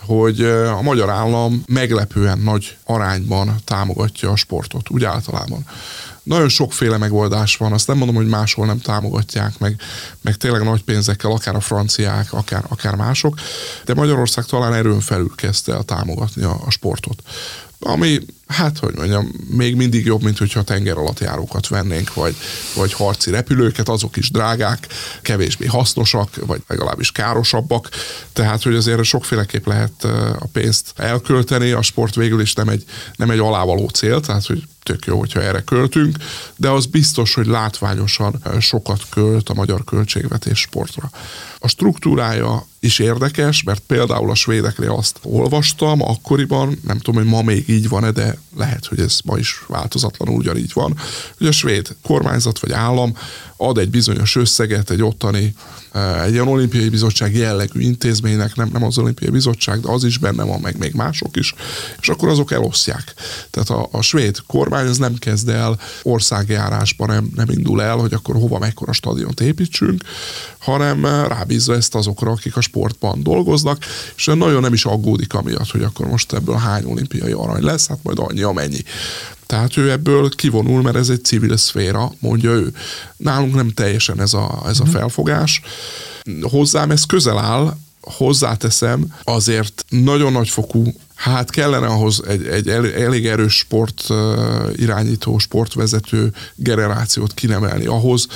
[0.00, 5.66] hogy a magyar állam meglepően nagy arányban támogatja a sportot, úgy általában.
[6.22, 9.80] Nagyon sokféle megoldás van, azt nem mondom, hogy máshol nem támogatják, meg,
[10.20, 13.34] meg tényleg nagy pénzekkel, akár a franciák, akár, akár mások,
[13.84, 17.22] de Magyarország talán erőn felül kezdte el támogatni a, a sportot.
[17.80, 22.36] Ami hát hogy mondjam, még mindig jobb, mint hogyha tenger alatt járókat vennénk, vagy,
[22.74, 24.86] vagy harci repülőket, azok is drágák,
[25.22, 27.88] kevésbé hasznosak, vagy legalábbis károsabbak,
[28.32, 30.04] tehát hogy azért sokféleképp lehet
[30.38, 32.84] a pénzt elkölteni, a sport végül is nem egy,
[33.16, 36.16] nem egy alávaló cél, tehát hogy tök jó, hogyha erre költünk,
[36.56, 41.10] de az biztos, hogy látványosan sokat költ a magyar költségvetés sportra.
[41.62, 47.42] A struktúrája is érdekes, mert például a svédeknél azt olvastam akkoriban, nem tudom, hogy ma
[47.42, 50.96] még így van-e, de lehet, hogy ez ma is változatlanul ugyanígy van,
[51.38, 53.16] hogy a svéd kormányzat vagy állam
[53.56, 55.54] ad egy bizonyos összeget egy ottani,
[55.92, 60.18] eh, egy ilyen olimpiai bizottság jellegű intézménynek, nem, nem az olimpiai bizottság, de az is
[60.18, 61.54] benne van, meg még mások is,
[62.00, 63.14] és akkor azok elosztják.
[63.50, 68.12] Tehát a, a svéd kormány az nem kezd el országjárásba, nem, nem indul el, hogy
[68.12, 70.02] akkor hova mekkora stadiont építsünk,
[70.60, 73.84] hanem eh, rábízza ezt azokra, akik a sportban dolgoznak,
[74.16, 77.98] és nagyon nem is aggódik amiatt, hogy akkor most ebből hány olimpiai arany lesz, hát
[78.02, 78.82] majd annyi, amennyi.
[79.46, 82.72] Tehát ő ebből kivonul, mert ez egy civil szféra, mondja ő.
[83.16, 84.92] Nálunk nem teljesen ez a, ez a mhm.
[84.92, 85.60] felfogás.
[86.42, 93.56] Hozzám ez közel áll, hozzáteszem, azért nagyon nagyfokú Hát kellene ahhoz egy, egy elég erős
[93.56, 94.06] sport
[94.76, 98.26] irányító, sportvezető generációt kinemelni ahhoz,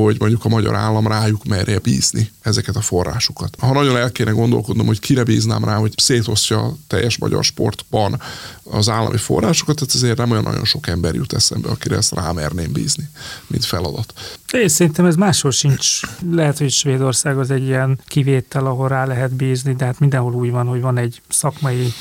[0.00, 3.56] hogy mondjuk a magyar állam rájuk merje bízni ezeket a forrásokat.
[3.58, 8.20] Ha nagyon el kéne gondolkodnom, hogy kire bíznám rá, hogy szétosztja a teljes magyar sportban
[8.62, 12.72] az állami forrásokat, tehát azért nem olyan nagyon sok ember jut eszembe, akire ezt rámerném
[12.72, 13.08] bízni,
[13.46, 14.12] mint feladat.
[14.52, 16.00] Én szerintem ez máshol sincs.
[16.30, 20.50] Lehet, hogy Svédország az egy ilyen kivétel, ahol rá lehet bízni, de hát mindenhol úgy
[20.50, 21.92] van, hogy van egy szakmai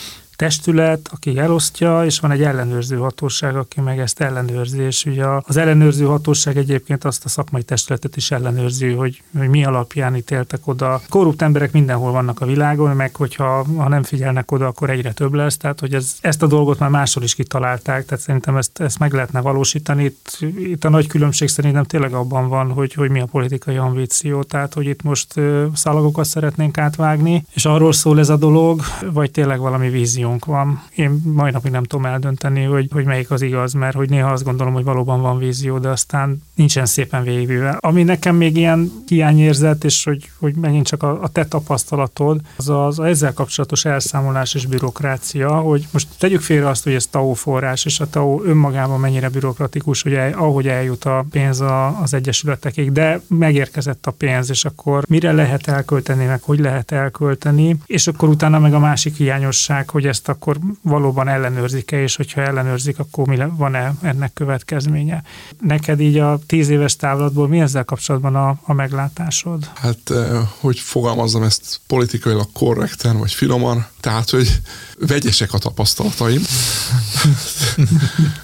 [0.41, 5.57] testület, aki elosztja, és van egy ellenőrző hatóság, aki meg ezt ellenőrzi, és ugye az
[5.57, 11.01] ellenőrző hatóság egyébként azt a szakmai testületet is ellenőrzi, hogy, hogy mi alapján ítéltek oda.
[11.09, 15.33] Korrupt emberek mindenhol vannak a világon, meg hogyha ha nem figyelnek oda, akkor egyre több
[15.33, 18.99] lesz, tehát hogy ez, ezt a dolgot már máshol is kitalálták, tehát szerintem ezt, ezt
[18.99, 20.03] meg lehetne valósítani.
[20.03, 24.43] Itt, itt a nagy különbség szerintem tényleg abban van, hogy, hogy mi a politikai ambíció,
[24.43, 25.33] tehát hogy itt most
[25.73, 28.81] szalagokat szeretnénk átvágni, és arról szól ez a dolog,
[29.11, 30.83] vagy tényleg valami vízió opciónk van.
[30.95, 34.43] Én mai napig nem tudom eldönteni, hogy, hogy melyik az igaz, mert hogy néha azt
[34.43, 37.77] gondolom, hogy valóban van vízió, de aztán nincsen szépen végigvéve.
[37.79, 42.69] Ami nekem még ilyen hiányérzet, és hogy, hogy megint csak a, a te tapasztalatod, az
[42.69, 47.85] az ezzel kapcsolatos elszámolás és bürokrácia, hogy most tegyük félre azt, hogy ez TAO forrás,
[47.85, 52.91] és a TAO önmagában mennyire bürokratikus, hogy el, ahogy eljut a pénz a, az egyesületekig,
[52.91, 58.29] de megérkezett a pénz, és akkor mire lehet elkölteni, meg hogy lehet elkölteni, és akkor
[58.29, 63.37] utána meg a másik hiányosság, hogy ezt akkor valóban ellenőrzik-e, és hogyha ellenőrzik, akkor mi
[63.57, 65.23] van-e ennek következménye.
[65.59, 69.69] Neked így a tíz éves távlatból mi ezzel kapcsolatban a, a meglátásod?
[69.73, 74.61] Hát, eh, hogy fogalmazzam ezt politikailag korrekten, vagy finoman, tehát, hogy
[74.99, 76.41] vegyesek a tapasztalataim.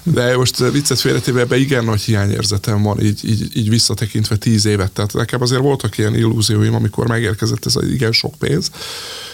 [0.02, 4.92] De most viccet félretéve ebbe igen nagy hiányérzetem van, így, így, így visszatekintve tíz évet.
[4.92, 8.70] Tehát nekem azért voltak ilyen illúzióim, amikor megérkezett ez az igen sok pénz,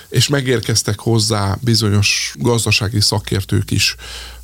[0.08, 3.96] és megérkeztek hozzá bizonyos gazdasági szakértők is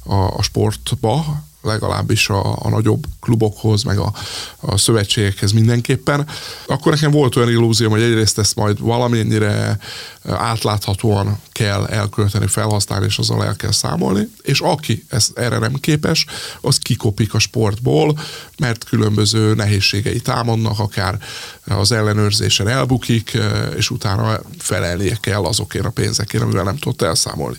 [0.05, 4.13] a, a sportba, legalábbis a, a nagyobb klubokhoz, meg a,
[4.61, 6.27] a szövetségekhez mindenképpen,
[6.67, 9.79] akkor nekem volt olyan illúzióm, hogy egyrészt ezt majd valamennyire
[10.25, 16.27] átláthatóan kell elkölteni, felhasználni, és azzal el kell számolni, és aki ez, erre nem képes,
[16.61, 18.19] az kikopik a sportból,
[18.59, 21.19] mert különböző nehézségei támadnak, akár
[21.67, 23.39] az ellenőrzésen elbukik,
[23.77, 27.57] és utána felelnie kell azokért a pénzekért, amivel nem tudott elszámolni.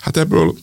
[0.00, 0.54] Hát ebből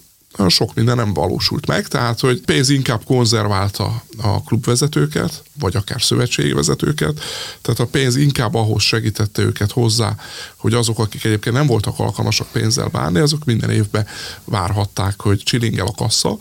[0.48, 6.52] sok minden nem valósult meg, tehát hogy pénz inkább konzerválta a klubvezetőket, vagy akár szövetségi
[6.52, 7.20] vezetőket,
[7.62, 10.16] tehát a pénz inkább ahhoz segítette őket hozzá,
[10.56, 14.08] hogy azok, akik egyébként nem voltak alkalmasak pénzzel bánni, azok minden évben
[14.43, 16.38] várhatták, hogy csilingel a kassa,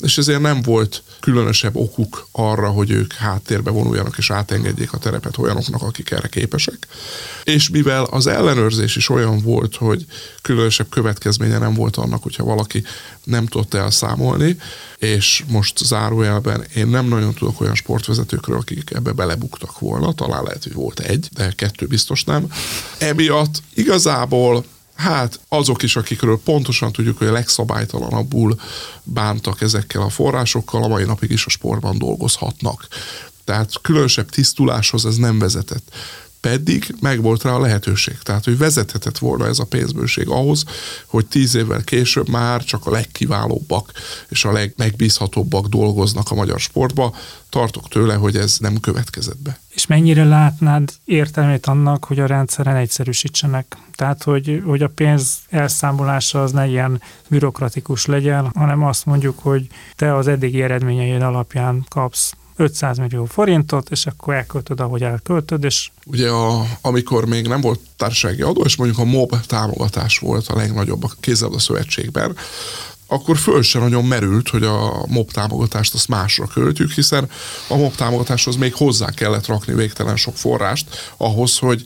[0.00, 5.38] és ezért nem volt különösebb okuk arra, hogy ők háttérbe vonuljanak és átengedjék a terepet
[5.38, 6.86] olyanoknak, akik erre képesek.
[7.44, 10.04] És mivel az ellenőrzés is olyan volt, hogy
[10.42, 12.84] különösebb következménye nem volt annak, hogyha valaki
[13.24, 14.56] nem tudott elszámolni,
[14.98, 17.74] és most zárójelben én nem nagyon tudok olyan
[18.48, 22.46] sportvezetőkről, akik ebbe belebuktak volna, talán lehet, hogy volt egy, de kettő biztos nem.
[22.98, 24.64] Emiatt igazából
[24.98, 28.60] Hát azok is, akikről pontosan tudjuk, hogy a legszabálytalanabbul
[29.02, 32.88] bántak ezekkel a forrásokkal, a mai napig is a sportban dolgozhatnak.
[33.44, 35.90] Tehát különösebb tisztuláshoz ez nem vezetett
[36.40, 38.18] pedig megvolt rá a lehetőség.
[38.22, 40.64] Tehát, hogy vezethetett volna ez a pénzbőség ahhoz,
[41.06, 43.92] hogy tíz évvel később már csak a legkiválóbbak
[44.28, 47.14] és a legmegbízhatóbbak dolgoznak a magyar sportba.
[47.48, 49.58] Tartok tőle, hogy ez nem következett be.
[49.68, 53.76] És mennyire látnád értelmét annak, hogy a rendszeren egyszerűsítsenek?
[53.94, 59.66] Tehát, hogy, hogy a pénz elszámolása az ne ilyen bürokratikus legyen, hanem azt mondjuk, hogy
[59.96, 65.90] te az eddigi eredményeid alapján kapsz 500 millió forintot, és akkor elköltöd, ahogy elköltöd, és...
[66.06, 70.56] Ugye a, amikor még nem volt társasági adó, és mondjuk a MOB támogatás volt a
[70.56, 72.36] legnagyobb a kézzelabda szövetségben,
[73.10, 77.28] akkor föl sem nagyon merült, hogy a MOB támogatást azt másra költjük, hiszen
[77.68, 81.84] a MOB támogatáshoz még hozzá kellett rakni végtelen sok forrást ahhoz, hogy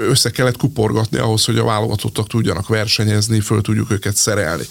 [0.00, 4.64] össze kellett kuporgatni ahhoz, hogy a válogatottak tudjanak versenyezni, föl tudjuk őket szerelni.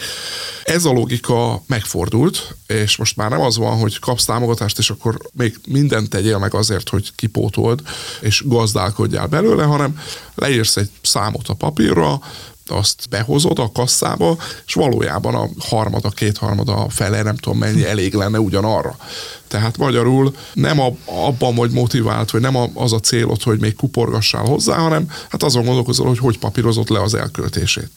[0.63, 5.17] Ez a logika megfordult, és most már nem az van, hogy kapsz támogatást, és akkor
[5.33, 7.81] még mindent tegyél meg azért, hogy kipótold,
[8.21, 9.99] és gazdálkodjál belőle, hanem
[10.35, 12.19] leírsz egy számot a papírra,
[12.71, 18.13] azt behozod a kasszába, és valójában a harmada, kétharmada, a fele, nem tudom mennyi elég
[18.13, 18.97] lenne ugyanarra.
[19.49, 24.77] Tehát magyarul nem abban vagy motivált, vagy nem az a célod, hogy még kuporgassál hozzá,
[24.77, 27.89] hanem hát azon gondolkozol, hogy hogy papírozott le az elköltését.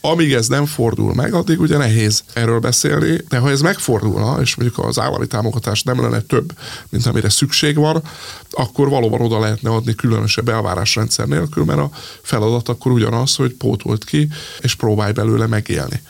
[0.00, 4.54] Amíg ez nem fordul meg, addig ugye nehéz erről beszélni, de ha ez megfordulna, és
[4.54, 6.52] mondjuk az állami támogatás nem lenne több,
[6.88, 8.02] mint amire szükség van,
[8.50, 11.90] akkor valóban oda lehetne adni különösebb elvárásrendszer nélkül, mert a
[12.22, 14.28] feladat akkor ugyanaz, hogy pótolt ki,
[14.60, 16.02] és próbálj belőle megélni.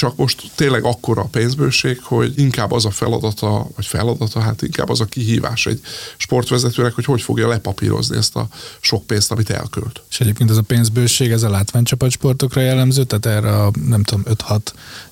[0.00, 4.88] Csak most tényleg akkora a pénzbőség, hogy inkább az a feladata, vagy feladata, hát inkább
[4.88, 5.80] az a kihívás egy
[6.16, 8.48] sportvezetőnek, hogy hogy fogja lepapírozni ezt a
[8.80, 10.02] sok pénzt, amit elkölt.
[10.10, 14.60] És egyébként ez a pénzbőség, ez a látványcsapatsportokra jellemző, tehát erre a nem tudom, 5-6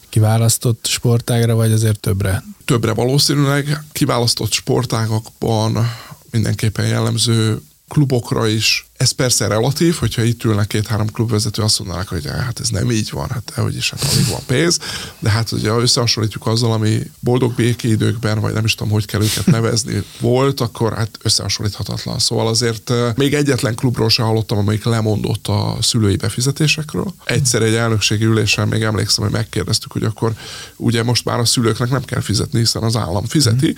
[0.08, 2.44] kiválasztott sportágra, vagy azért többre?
[2.64, 3.84] Többre valószínűleg.
[3.92, 5.92] Kiválasztott sportágakban
[6.30, 12.26] mindenképpen jellemző klubokra is ez persze relatív, hogyha itt ülnek két-három klubvezető, azt mondanak, hogy
[12.26, 14.78] hát ez nem így van, hát hogy is, hát alig van pénz,
[15.18, 19.46] de hát ugye összehasonlítjuk azzal, ami boldog békéidőkben, vagy nem is tudom, hogy kell őket
[19.46, 22.18] nevezni, volt, akkor hát összehasonlíthatatlan.
[22.18, 27.14] Szóval azért még egyetlen klubról sem hallottam, amelyik lemondott a szülői befizetésekről.
[27.24, 30.32] Egyszer egy elnökségi ülésen még emlékszem, hogy megkérdeztük, hogy akkor
[30.76, 33.74] ugye most már a szülőknek nem kell fizetni, hiszen az állam fizeti.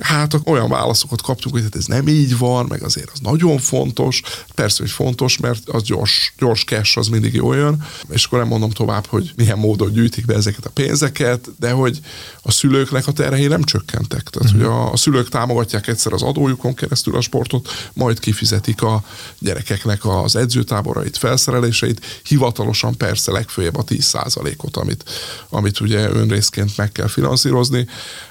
[0.00, 4.22] Hát olyan válaszokat kaptunk, hogy hát ez nem így van, meg azért az nagyon fontos,
[4.60, 8.48] Persze, hogy fontos, mert az gyors, gyors cash az mindig jó jön, és akkor nem
[8.48, 12.00] mondom tovább, hogy milyen módon gyűjtik be ezeket a pénzeket, de hogy
[12.42, 14.22] a szülőknek a terhei nem csökkentek.
[14.22, 14.64] Tehát, mm-hmm.
[14.64, 19.04] hogy a, a szülők támogatják egyszer az adójukon keresztül a sportot, majd kifizetik a
[19.38, 25.10] gyerekeknek az edzőtáborait, felszereléseit, hivatalosan persze legfőjebb a 10%-ot, amit,
[25.48, 27.86] amit ugye önrészként meg kell finanszírozni.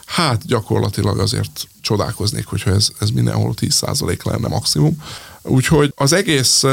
[0.06, 4.98] Hát gyakorlatilag azért csodálkoznék, hogyha ez, ez mindenhol 10% lenne maximum.
[5.42, 6.64] Úgyhogy az egész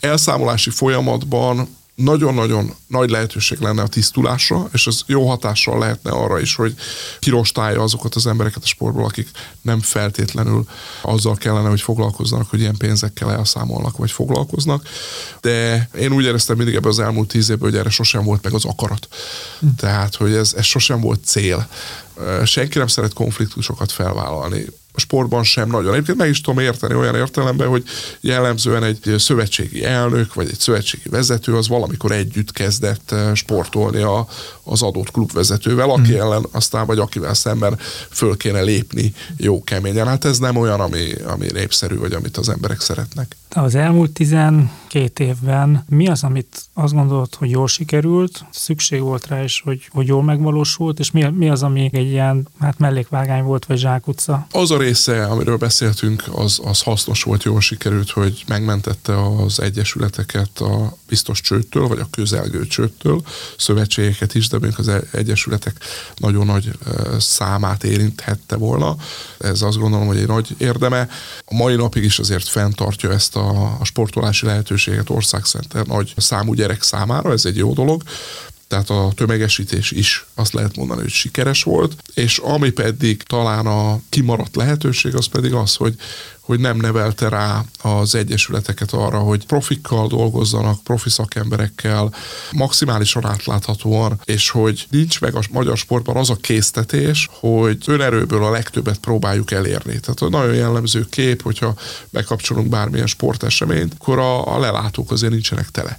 [0.00, 6.54] elszámolási folyamatban nagyon-nagyon nagy lehetőség lenne a tisztulásra, és ez jó hatással lehetne arra is,
[6.54, 6.74] hogy
[7.18, 9.28] kirostálja azokat az embereket a sportból, akik
[9.62, 10.64] nem feltétlenül
[11.02, 14.88] azzal kellene, hogy foglalkozzanak, hogy ilyen pénzekkel elszámolnak, vagy foglalkoznak.
[15.40, 18.52] De én úgy éreztem mindig ebben az elmúlt tíz évben, hogy erre sosem volt meg
[18.52, 19.08] az akarat.
[19.60, 19.66] Hm.
[19.76, 21.68] Tehát, hogy ez, ez sosem volt cél.
[22.44, 25.92] Senki nem szeret konfliktusokat felvállalni sportban sem nagyon.
[25.92, 27.84] Egyébként meg is tudom érteni olyan értelemben, hogy
[28.20, 34.26] jellemzően egy szövetségi elnök vagy egy szövetségi vezető az valamikor együtt kezdett eh, sportolni a,
[34.62, 36.20] az adott klubvezetővel, aki hmm.
[36.20, 37.78] ellen aztán vagy akivel szemben
[38.10, 40.06] föl kéne lépni jó keményen.
[40.06, 43.36] Hát ez nem olyan, ami, ami népszerű, vagy amit az emberek szeretnek.
[43.54, 49.42] Az elmúlt 12 évben mi az, amit azt gondolod, hogy jól sikerült, szükség volt rá
[49.42, 53.66] is, hogy, hogy jól megvalósult, és mi, mi az, ami egy ilyen hát mellékvágány volt,
[53.66, 54.46] vagy zsákutca?
[54.50, 60.58] Az a része, amiről beszéltünk, az, az hasznos volt, jól sikerült, hogy megmentette az egyesületeket
[60.58, 63.22] a biztos csőttől, vagy a közelgő csőttől,
[63.56, 65.76] szövetségeket is, de még az egyesületek
[66.16, 66.70] nagyon nagy
[67.18, 68.96] számát érinthette volna.
[69.38, 71.08] Ez azt gondolom, hogy egy nagy érdeme.
[71.44, 76.82] A mai napig is azért fenntartja ezt a, a sportolási lehetőséget országszerte nagy számú gyerek
[76.82, 78.02] számára, ez egy jó dolog
[78.70, 84.00] tehát a tömegesítés is azt lehet mondani, hogy sikeres volt, és ami pedig talán a
[84.08, 85.94] kimaradt lehetőség, az pedig az, hogy,
[86.50, 92.14] hogy nem nevelte rá az egyesületeket arra, hogy profikkal dolgozzanak, profi szakemberekkel,
[92.50, 98.50] maximálisan átláthatóan, és hogy nincs meg a magyar sportban az a késztetés, hogy önerőből a
[98.50, 100.00] legtöbbet próbáljuk elérni.
[100.00, 101.74] Tehát nagyon jellemző kép, hogyha
[102.10, 105.98] bekapcsolunk bármilyen sporteseményt, akkor a, a lelátók azért nincsenek tele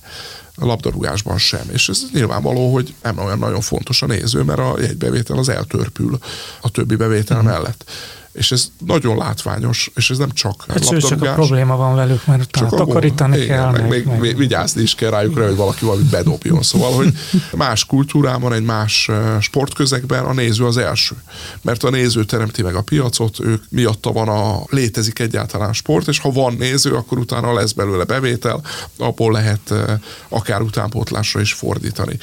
[0.55, 1.69] a labdarúgásban sem.
[1.71, 6.17] És ez nyilvánvaló, hogy nem olyan nagyon fontos a néző, mert a jegybevétel az eltörpül
[6.61, 7.45] a többi bevétel mm.
[7.45, 7.91] mellett
[8.31, 11.09] és ez nagyon látványos, és ez nem csak hát labdarúgás.
[11.09, 13.71] Csak a probléma van velük, mert utána csak takarítani igen, kell.
[13.71, 16.61] Meg, meg, meg, vigyázni is kell rájuk rá, hogy valaki valamit bedobjon.
[16.61, 17.13] Szóval, hogy
[17.51, 19.09] más kultúrában, egy más
[19.39, 21.15] sportközegben a néző az első.
[21.61, 26.19] Mert a néző teremti meg a piacot, ők miatta van a, létezik egyáltalán sport, és
[26.19, 28.61] ha van néző, akkor utána lesz belőle bevétel,
[28.97, 29.73] abból lehet
[30.29, 32.17] akár utánpótlásra is fordítani.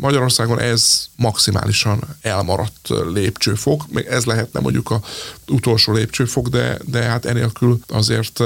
[0.00, 5.00] Magyarországon ez maximálisan elmaradt lépcsőfok, még ez lehetne mondjuk a
[5.48, 8.42] utolsó lépcsőfok, de, de hát enélkül azért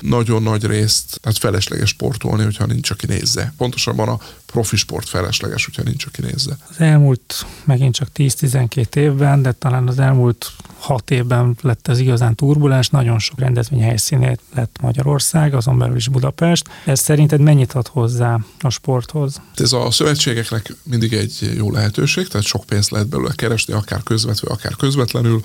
[0.00, 3.54] nagyon nagy részt, tehát felesleges sportolni, hogyha nincs, aki nézze.
[3.56, 4.18] Pontosabban a
[4.56, 6.56] profi sport felesleges, hogyha nincs, aki nézze.
[6.68, 12.34] Az elmúlt megint csak 10-12 évben, de talán az elmúlt 6 évben lett ez igazán
[12.34, 16.68] turbulens, nagyon sok rendezvény helyszínét lett Magyarország, azon belül is Budapest.
[16.84, 19.40] Ez szerinted mennyit ad hozzá a sporthoz?
[19.56, 24.48] Ez a szövetségeknek mindig egy jó lehetőség, tehát sok pénzt lehet belőle keresni, akár közvetve,
[24.50, 25.40] akár közvetlenül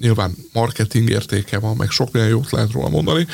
[0.00, 3.26] nyilván marketing értéke van, meg sok minden jót lehet róla mondani.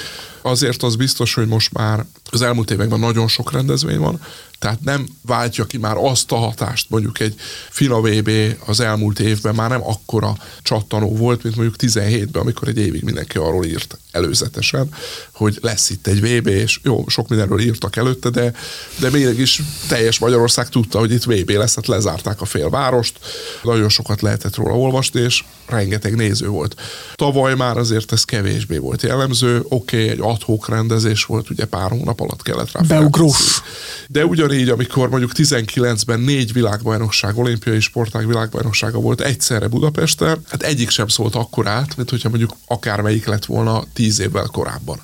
[0.47, 4.21] Azért az biztos, hogy most már az elmúlt években nagyon sok rendezvény van,
[4.65, 7.35] tehát nem váltja ki már azt a hatást, mondjuk egy
[7.71, 8.31] FINA VB
[8.67, 13.39] az elmúlt évben már nem akkora csattanó volt, mint mondjuk 17-ben, amikor egy évig mindenki
[13.39, 14.89] arról írt előzetesen,
[15.33, 18.53] hogy lesz itt egy VB, és jó, sok mindenről írtak előtte, de,
[18.99, 23.19] de mégis teljes Magyarország tudta, hogy itt VB lesz, hát lezárták a félvárost,
[23.63, 26.81] nagyon sokat lehetett róla olvasni, és rengeteg néző volt.
[27.15, 31.91] Tavaly már azért ez kevésbé volt jellemző, oké, okay, egy adhok rendezés volt, ugye pár
[31.91, 33.63] hónap alatt kellett rá Beugrós.
[34.09, 40.91] De ugyanígy, amikor mondjuk 19-ben négy világbajnokság, olimpiai sportág világbajnoksága volt egyszerre Budapesten, hát egyik
[40.91, 45.01] sem szólt akkor át, mint hogyha mondjuk akármelyik lett volna tíz évvel korábban.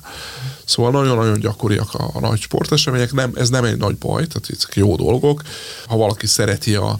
[0.65, 4.75] Szóval nagyon-nagyon gyakoriak a, a nagy sportesemények, nem, ez nem egy nagy baj, tehát ezek
[4.75, 5.41] jó dolgok.
[5.85, 6.99] Ha valaki szereti a,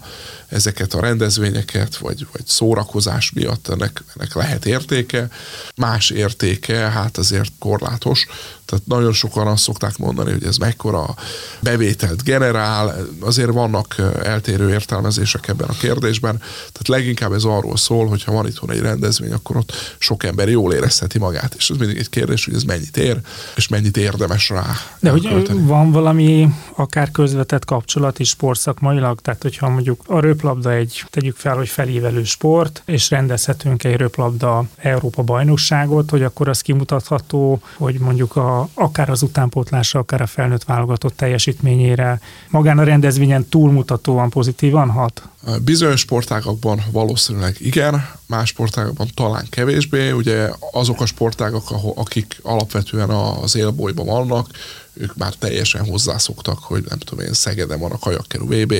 [0.52, 5.28] ezeket a rendezvényeket, vagy, vagy szórakozás miatt ennek, ennek lehet értéke.
[5.76, 8.26] Más értéke, hát azért korlátos.
[8.72, 11.14] Tehát nagyon sokan azt szokták mondani, hogy ez mekkora
[11.60, 16.38] bevételt generál, azért vannak eltérő értelmezések ebben a kérdésben.
[16.38, 20.48] Tehát leginkább ez arról szól, hogy ha van itthon egy rendezvény, akkor ott sok ember
[20.48, 21.54] jól érezheti magát.
[21.54, 23.20] És ez mindig egy kérdés, hogy ez mennyit ér,
[23.56, 24.66] és mennyit érdemes rá.
[25.00, 25.66] De hogy költeni.
[25.66, 31.56] van valami akár közvetett kapcsolat is sportszakmailag, tehát hogyha mondjuk a röplabda egy, tegyük fel,
[31.56, 38.36] hogy felívelő sport, és rendezhetünk egy röplabda Európa bajnokságot, hogy akkor az kimutatható, hogy mondjuk
[38.36, 45.22] a, akár az utánpótlásra, akár a felnőtt válogatott teljesítményére magán a rendezvényen túlmutatóan pozitívan hat?
[45.64, 50.10] Bizonyos sportágakban valószínűleg igen, más sportágakban talán kevésbé.
[50.10, 51.64] Ugye azok a sportágak,
[51.94, 54.48] akik alapvetően az élbolyban vannak,
[54.92, 58.74] ők már teljesen hozzászoktak, hogy nem tudom én, Szegeden van a kajakkerú VB,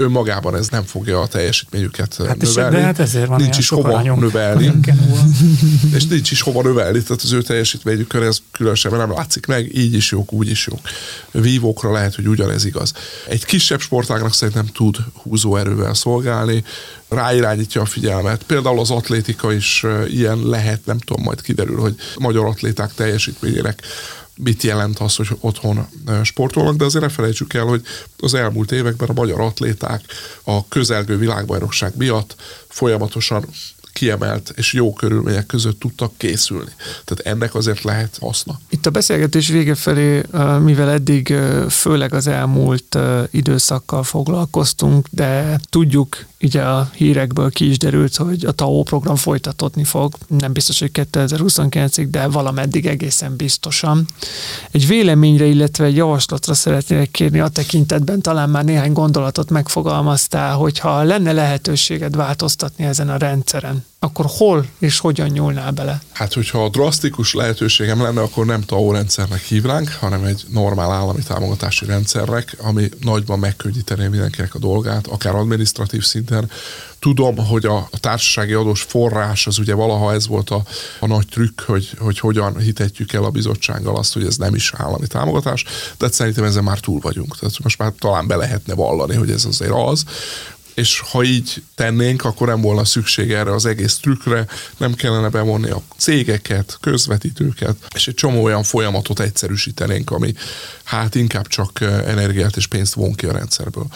[0.00, 2.76] önmagában ez nem fogja a teljesítményüket hát növelni.
[2.76, 4.72] De hát ezért van nincs is hova növelni.
[5.96, 9.94] és nincs is hova növelni, tehát az ő teljesítményükön ez különösebben nem látszik meg, így
[9.94, 10.80] is jók, úgy is jók.
[11.30, 12.92] Vívókra lehet, hogy ugyanez igaz.
[13.28, 16.64] Egy kisebb sportágnak szerintem tud húzóerővel szolgálni,
[17.08, 18.42] ráirányítja a figyelmet.
[18.42, 23.82] Például az atlétika is ilyen lehet, nem tudom, majd kiderül, hogy magyar atléták teljesítményének
[24.38, 25.86] mit jelent az, hogy otthon
[26.22, 27.82] sportolnak, de azért ne felejtsük el, hogy
[28.18, 30.04] az elmúlt években a magyar atléták
[30.44, 32.34] a közelgő világbajnokság miatt
[32.68, 33.44] folyamatosan
[33.98, 36.70] kiemelt és jó körülmények között tudtak készülni.
[37.04, 38.60] Tehát ennek azért lehet haszna.
[38.68, 40.22] Itt a beszélgetés vége felé,
[40.62, 41.34] mivel eddig
[41.68, 42.98] főleg az elmúlt
[43.30, 49.84] időszakkal foglalkoztunk, de tudjuk, ugye a hírekből ki is derült, hogy a TAO program folytatódni
[49.84, 54.06] fog, nem biztos, hogy 2029-ig, de valameddig egészen biztosan.
[54.70, 61.02] Egy véleményre, illetve egy javaslatra szeretnék kérni a tekintetben, talán már néhány gondolatot megfogalmaztál, hogyha
[61.02, 66.02] lenne lehetőséged változtatni ezen a rendszeren, akkor hol és hogyan nyúlnál bele?
[66.12, 71.22] Hát, hogyha a drasztikus lehetőségem lenne, akkor nem TAO rendszernek hívnánk, hanem egy normál állami
[71.22, 76.50] támogatási rendszernek, ami nagyban megkönnyítené mindenkinek a dolgát, akár administratív szinten.
[76.98, 80.62] Tudom, hogy a, társasági adós forrás az ugye valaha ez volt a,
[81.00, 84.72] a nagy trükk, hogy, hogy hogyan hitetjük el a bizottsággal azt, hogy ez nem is
[84.76, 85.64] állami támogatás,
[85.98, 87.38] de szerintem ezen már túl vagyunk.
[87.38, 90.04] Tehát most már talán be lehetne vallani, hogy ez azért az
[90.78, 95.70] és ha így tennénk, akkor nem volna szükség erre az egész trükkre, nem kellene bevonni
[95.70, 100.34] a cégeket, közvetítőket, és egy csomó olyan folyamatot egyszerűsítenénk, ami
[100.84, 103.86] hát inkább csak eh, energiát és pénzt von ki a rendszerből.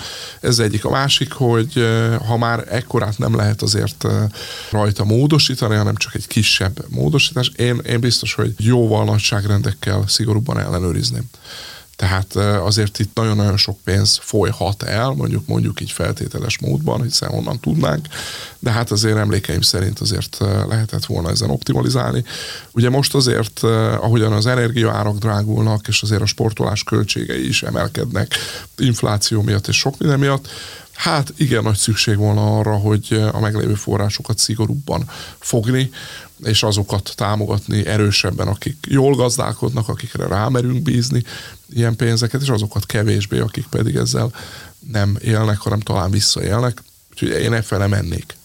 [0.40, 0.84] Ez egyik.
[0.84, 4.26] A másik, hogy eh, ha már ekkorát nem lehet azért eh,
[4.70, 11.24] rajta módosítani, hanem csak egy kisebb módosítás, én, én biztos, hogy jóval nagyságrendekkel szigorúbban ellenőrizném.
[12.02, 17.60] Tehát azért itt nagyon-nagyon sok pénz folyhat el, mondjuk mondjuk így feltételes módban, hiszen onnan
[17.60, 18.06] tudnánk,
[18.58, 20.36] de hát azért emlékeim szerint azért
[20.68, 22.24] lehetett volna ezen optimalizálni.
[22.72, 23.62] Ugye most azért,
[24.00, 28.34] ahogyan az energiaárak drágulnak, és azért a sportolás költségei is emelkednek
[28.76, 30.48] infláció miatt és sok minden miatt,
[30.92, 35.90] Hát igen, nagy szükség volna arra, hogy a meglévő forrásokat szigorúbban fogni,
[36.44, 41.22] és azokat támogatni erősebben, akik jól gazdálkodnak, akikre rámerünk bízni
[41.70, 44.32] ilyen pénzeket, és azokat kevésbé, akik pedig ezzel
[44.92, 46.82] nem élnek, hanem talán visszaélnek.
[47.10, 48.36] Úgyhogy én e mennék.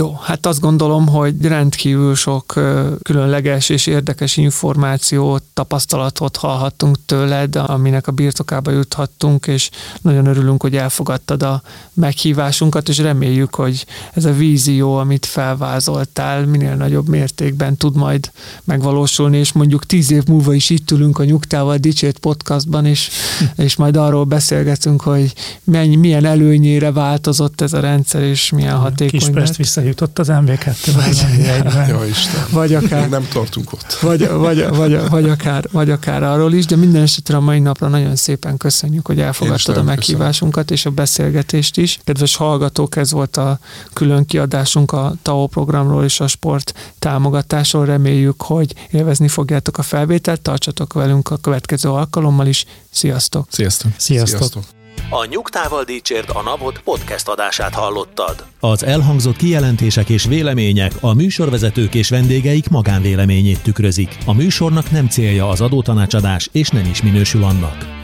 [0.00, 2.60] Jó, hát azt gondolom, hogy rendkívül sok
[3.02, 9.70] különleges és érdekes információt, tapasztalatot hallhattunk tőled, aminek a birtokába juthattunk, és
[10.02, 16.74] nagyon örülünk, hogy elfogadtad a meghívásunkat, és reméljük, hogy ez a vízió, amit felvázoltál, minél
[16.74, 18.30] nagyobb mértékben tud majd
[18.64, 23.10] megvalósulni, és mondjuk tíz év múlva is itt ülünk a Nyugtával Dicsért podcastban, és,
[23.56, 25.32] és majd arról beszélgetünk, hogy
[25.64, 29.18] mennyi, milyen előnyére változott ez a rendszer, és milyen hatékony.
[29.18, 29.58] Kispest
[29.90, 32.46] jutott az MV2 vagy, Isten.
[32.50, 33.92] vagy akár, Még nem tartunk ott.
[33.92, 37.88] Vagy, vagy, vagy, vagy, akár, vagy akár arról is, de minden esetre a mai napra
[37.88, 40.78] nagyon szépen köszönjük, hogy elfogadtad a meghívásunkat köszönöm.
[40.78, 41.98] és a beszélgetést is.
[42.04, 43.58] Kedves hallgatók, ez volt a
[43.92, 47.84] külön kiadásunk a TAO programról és a sport támogatásról.
[47.84, 52.64] Reméljük, hogy élvezni fogjátok a felvételt, tartsatok velünk a következő alkalommal is.
[52.90, 53.46] Sziasztok!
[53.50, 53.90] Sziasztok!
[53.96, 54.38] Sziasztok!
[54.38, 54.79] Sziasztok.
[55.08, 58.44] A Nyugtával Dícsért a Napot podcast adását hallottad.
[58.60, 64.18] Az elhangzott kijelentések és vélemények a műsorvezetők és vendégeik magánvéleményét tükrözik.
[64.26, 67.99] A műsornak nem célja az adótanácsadás, és nem is minősül annak.